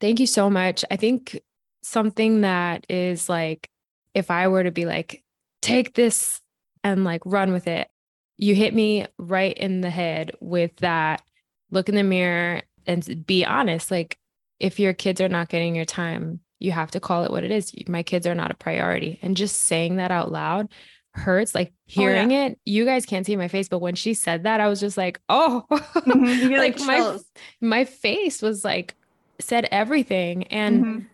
thank 0.00 0.20
you 0.20 0.26
so 0.26 0.48
much. 0.48 0.84
I 0.90 0.96
think 0.96 1.40
something 1.82 2.42
that 2.42 2.86
is 2.88 3.28
like, 3.28 3.68
if 4.14 4.30
I 4.30 4.48
were 4.48 4.64
to 4.64 4.70
be 4.70 4.86
like, 4.86 5.22
take 5.62 5.94
this 5.94 6.40
and 6.84 7.04
like 7.04 7.22
run 7.24 7.52
with 7.52 7.66
it, 7.66 7.88
you 8.36 8.54
hit 8.54 8.74
me 8.74 9.06
right 9.18 9.56
in 9.56 9.80
the 9.80 9.90
head 9.90 10.32
with 10.40 10.74
that 10.76 11.22
look 11.70 11.88
in 11.88 11.94
the 11.94 12.02
mirror 12.02 12.62
and 12.86 13.26
be 13.26 13.44
honest. 13.44 13.90
Like, 13.90 14.18
if 14.58 14.80
your 14.80 14.92
kids 14.92 15.20
are 15.20 15.28
not 15.28 15.48
getting 15.48 15.74
your 15.76 15.84
time, 15.84 16.40
you 16.58 16.72
have 16.72 16.90
to 16.92 17.00
call 17.00 17.24
it 17.24 17.30
what 17.30 17.44
it 17.44 17.50
is. 17.50 17.72
My 17.88 18.02
kids 18.02 18.26
are 18.26 18.34
not 18.34 18.50
a 18.50 18.54
priority. 18.54 19.18
And 19.22 19.36
just 19.36 19.62
saying 19.62 19.96
that 19.96 20.10
out 20.10 20.30
loud 20.32 20.68
hurts. 21.14 21.54
Like 21.54 21.68
Oh, 21.68 21.72
yeah. 21.86 22.02
hearing 22.02 22.30
it, 22.32 22.58
you 22.64 22.84
guys 22.84 23.06
can't 23.06 23.24
see 23.26 23.36
my 23.36 23.48
face, 23.48 23.68
but 23.68 23.80
when 23.80 23.94
she 23.94 24.14
said 24.14 24.44
that, 24.44 24.60
I 24.60 24.68
was 24.68 24.80
just 24.80 24.96
like, 24.96 25.20
oh, 25.28 25.64
Mhm. 25.70 26.42
You 26.42 26.48
get 26.50 26.58
like, 26.58 26.80
my 26.80 27.18
my 27.60 27.84
face 27.84 28.42
was 28.42 28.64
like 28.64 28.94
said 29.38 29.68
everything 29.70 30.44
and 30.48 30.84
Mhm. 30.84 31.06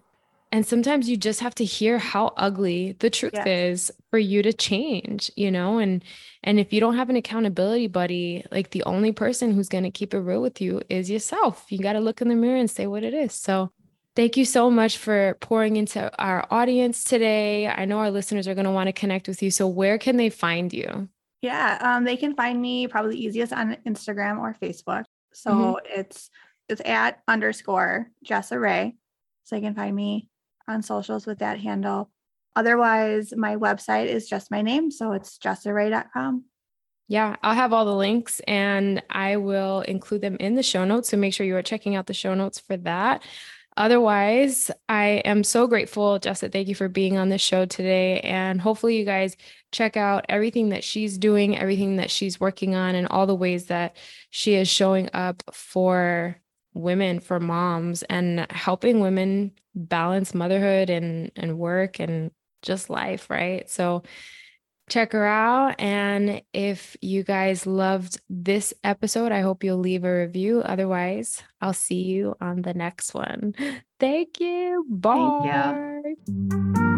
And 0.53 0.65
sometimes 0.65 1.09
you 1.09 1.17
just 1.17 1.41
have 1.41 1.55
to 1.57 1.65
hear 1.65 1.99
how 1.99 2.33
ugly 2.37 2.97
the 3.01 3.11
truth 3.11 3.47
is 3.47 3.91
for 4.11 4.19
you 4.19 4.43
to 4.43 4.53
change, 4.53 5.31
you 5.37 5.51
know? 5.51 5.79
And 5.79 6.05
and 6.45 6.61
if 6.61 6.73
you 6.73 6.81
don't 6.81 6.97
have 6.97 7.11
an 7.11 7.17
accountability 7.17 7.89
buddy, 7.89 8.45
like 8.53 8.71
the 8.71 8.85
only 8.85 9.13
person 9.13 9.53
who's 9.53 9.69
going 9.69 9.85
to 9.85 9.91
keep 9.91 10.15
it 10.15 10.21
real 10.21 10.41
with 10.41 10.61
you 10.61 10.83
is 10.89 11.11
yourself. 11.11 11.67
You 11.69 11.79
got 11.79 11.95
to 11.95 12.01
look 12.01 12.21
in 12.21 12.29
the 12.29 12.37
mirror 12.37 12.57
and 12.57 12.71
say 12.71 12.87
what 12.87 13.03
it 13.03 13.15
is. 13.15 13.33
So, 13.35 13.73
thank 14.15 14.37
you 14.37 14.45
so 14.45 14.71
much 14.71 14.97
for 14.97 15.37
pouring 15.41 15.77
into 15.77 16.11
our 16.23 16.47
audience 16.51 17.03
today. 17.03 17.67
I 17.67 17.85
know 17.85 17.99
our 17.99 18.11
listeners 18.11 18.47
are 18.47 18.55
going 18.55 18.67
to 18.67 18.71
want 18.71 18.87
to 18.87 18.93
connect 18.93 19.27
with 19.27 19.43
you. 19.43 19.51
So, 19.51 19.67
where 19.67 19.99
can 19.99 20.17
they 20.17 20.31
find 20.31 20.73
you? 20.73 21.09
Yeah, 21.43 21.79
um, 21.81 22.05
they 22.05 22.17
can 22.17 22.35
find 22.35 22.61
me 22.61 22.87
probably 22.87 23.19
easiest 23.19 23.53
on 23.53 23.77
Instagram 23.87 24.39
or 24.39 24.57
Facebook. 24.61 25.05
So 25.33 25.51
mm-hmm. 25.51 26.01
it's 26.01 26.31
it's 26.69 26.83
at 26.85 27.21
underscore 27.29 28.11
Jessa 28.25 28.61
Rae. 28.61 28.97
So 29.45 29.57
you 29.57 29.63
can 29.63 29.75
find 29.75 29.95
me 29.95 30.29
on 30.69 30.83
socials 30.83 31.27
with 31.27 31.39
that 31.39 31.61
handle. 31.61 32.11
Otherwise, 32.55 33.35
my 33.37 33.57
website 33.57 34.07
is 34.07 34.29
just 34.29 34.51
my 34.51 34.63
name. 34.63 34.91
So 34.91 35.13
it's 35.13 35.39
jessarae.com. 35.39 36.45
Yeah, 37.09 37.37
I'll 37.43 37.55
have 37.55 37.73
all 37.73 37.85
the 37.85 37.95
links 37.95 38.41
and 38.49 39.03
I 39.11 39.37
will 39.37 39.83
include 39.83 40.23
them 40.23 40.37
in 40.41 40.55
the 40.55 40.63
show 40.63 40.85
notes. 40.85 41.11
So 41.11 41.17
make 41.17 41.35
sure 41.35 41.47
you 41.47 41.57
are 41.57 41.63
checking 41.63 41.95
out 41.95 42.07
the 42.07 42.15
show 42.15 42.35
notes 42.35 42.59
for 42.59 42.77
that. 42.79 43.23
Otherwise, 43.77 44.71
I 44.89 45.23
am 45.27 45.45
so 45.45 45.67
grateful, 45.67 46.19
Jessa. 46.19 46.51
Thank 46.51 46.69
you 46.69 46.75
for 46.75 46.89
being 46.89 47.19
on 47.19 47.29
the 47.29 47.37
show 47.37 47.67
today. 47.67 48.21
And 48.21 48.59
hopefully, 48.59 48.97
you 48.97 49.05
guys 49.05 49.37
check 49.71 49.99
out 49.99 50.25
everything 50.31 50.71
that 50.71 50.83
she's 50.83 51.19
doing, 51.19 51.59
everything 51.59 51.97
that 51.97 52.11
she's 52.11 52.41
working 52.41 52.75
on, 52.75 52.95
and 52.95 53.07
all 53.09 53.27
the 53.27 53.35
ways 53.35 53.67
that 53.67 53.97
she 54.31 54.55
is 54.55 54.67
showing 54.67 55.11
up 55.13 55.43
for 55.53 56.41
women, 56.77 57.21
for 57.21 57.41
moms, 57.41 58.03
and 58.05 58.47
helping 58.51 59.01
women 59.01 59.53
balance 59.75 60.35
motherhood 60.35 60.91
and, 60.91 61.33
and 61.37 61.59
work 61.59 61.99
and 62.01 62.31
just 62.63 62.91
life, 62.91 63.29
right? 63.31 63.69
So, 63.69 64.03
check 64.89 65.13
her 65.13 65.27
out. 65.27 65.75
And 65.81 66.43
if 66.53 66.97
you 67.01 67.23
guys 67.23 67.67
loved 67.67 68.21
this 68.29 68.73
episode, 68.85 69.33
I 69.33 69.41
hope 69.41 69.65
you'll 69.65 69.79
leave 69.79 70.05
a 70.05 70.21
review. 70.21 70.61
Otherwise, 70.61 71.43
I'll 71.61 71.73
see 71.73 72.03
you 72.03 72.37
on 72.41 72.63
the 72.63 72.75
next 72.75 73.15
one. 73.15 73.55
Thank 74.01 74.41
you. 74.41 74.87
Bye. 74.89 76.03
Thank 76.05 76.19
you. 76.27 76.97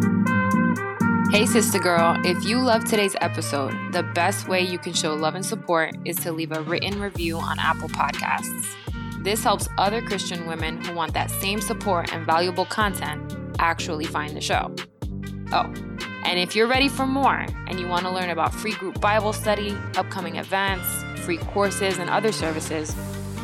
Hey, 1.31 1.45
sister 1.45 1.79
girl, 1.79 2.17
if 2.25 2.43
you 2.45 2.59
love 2.59 2.87
today's 2.87 3.15
episode, 3.21 3.75
the 3.93 4.03
best 4.03 4.49
way 4.49 4.63
you 4.63 4.79
can 4.79 4.95
show 4.95 5.15
love 5.15 5.35
and 5.35 5.45
support 5.45 5.95
is 6.07 6.17
to 6.21 6.33
leave 6.33 6.53
a 6.53 6.63
written 6.63 6.99
review 7.01 7.37
on 7.37 7.59
Apple 7.59 7.91
Podcasts. 7.91 8.88
This 9.23 9.43
helps 9.43 9.69
other 9.79 10.01
Christian 10.01 10.47
women 10.47 10.83
who 10.85 10.95
want 10.95 11.13
that 11.15 11.31
same 11.31 11.61
support 11.61 12.13
and 12.13 12.25
valuable 12.25 12.65
content 12.65 13.37
actually 13.59 14.05
find 14.05 14.37
the 14.37 14.41
show. 14.41 14.75
Oh, 15.53 15.73
and 16.25 16.39
if 16.39 16.55
you're 16.55 16.67
ready 16.67 16.89
for 16.89 17.07
more 17.07 17.47
and 17.67 17.81
you 17.81 17.89
want 17.89 18.05
to 18.05 18.11
learn 18.11 18.31
about 18.31 18.55
free 18.55 18.73
group 18.73 19.01
Bible 19.01 19.33
study, 19.33 19.77
upcoming 19.97 20.37
events, 20.37 20.87
free 21.25 21.39
courses, 21.39 21.99
and 21.99 22.09
other 22.11 22.33
services, 22.33 22.95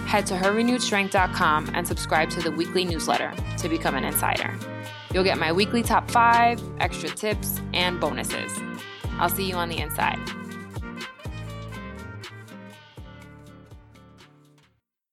head 0.06 0.26
to 0.26 0.34
herrenewedstrength.com 0.34 1.70
and 1.74 1.86
subscribe 1.88 2.30
to 2.30 2.42
the 2.42 2.50
weekly 2.50 2.84
newsletter 2.84 3.32
to 3.58 3.68
become 3.68 3.94
an 3.94 4.04
insider. 4.04 4.54
You'll 5.12 5.24
get 5.24 5.38
my 5.38 5.52
weekly 5.52 5.82
top 5.82 6.10
five, 6.10 6.60
extra 6.78 7.08
tips, 7.08 7.60
and 7.72 8.00
bonuses. 8.00 8.52
I'll 9.18 9.28
see 9.28 9.48
you 9.48 9.54
on 9.54 9.68
the 9.68 9.78
inside. 9.78 10.18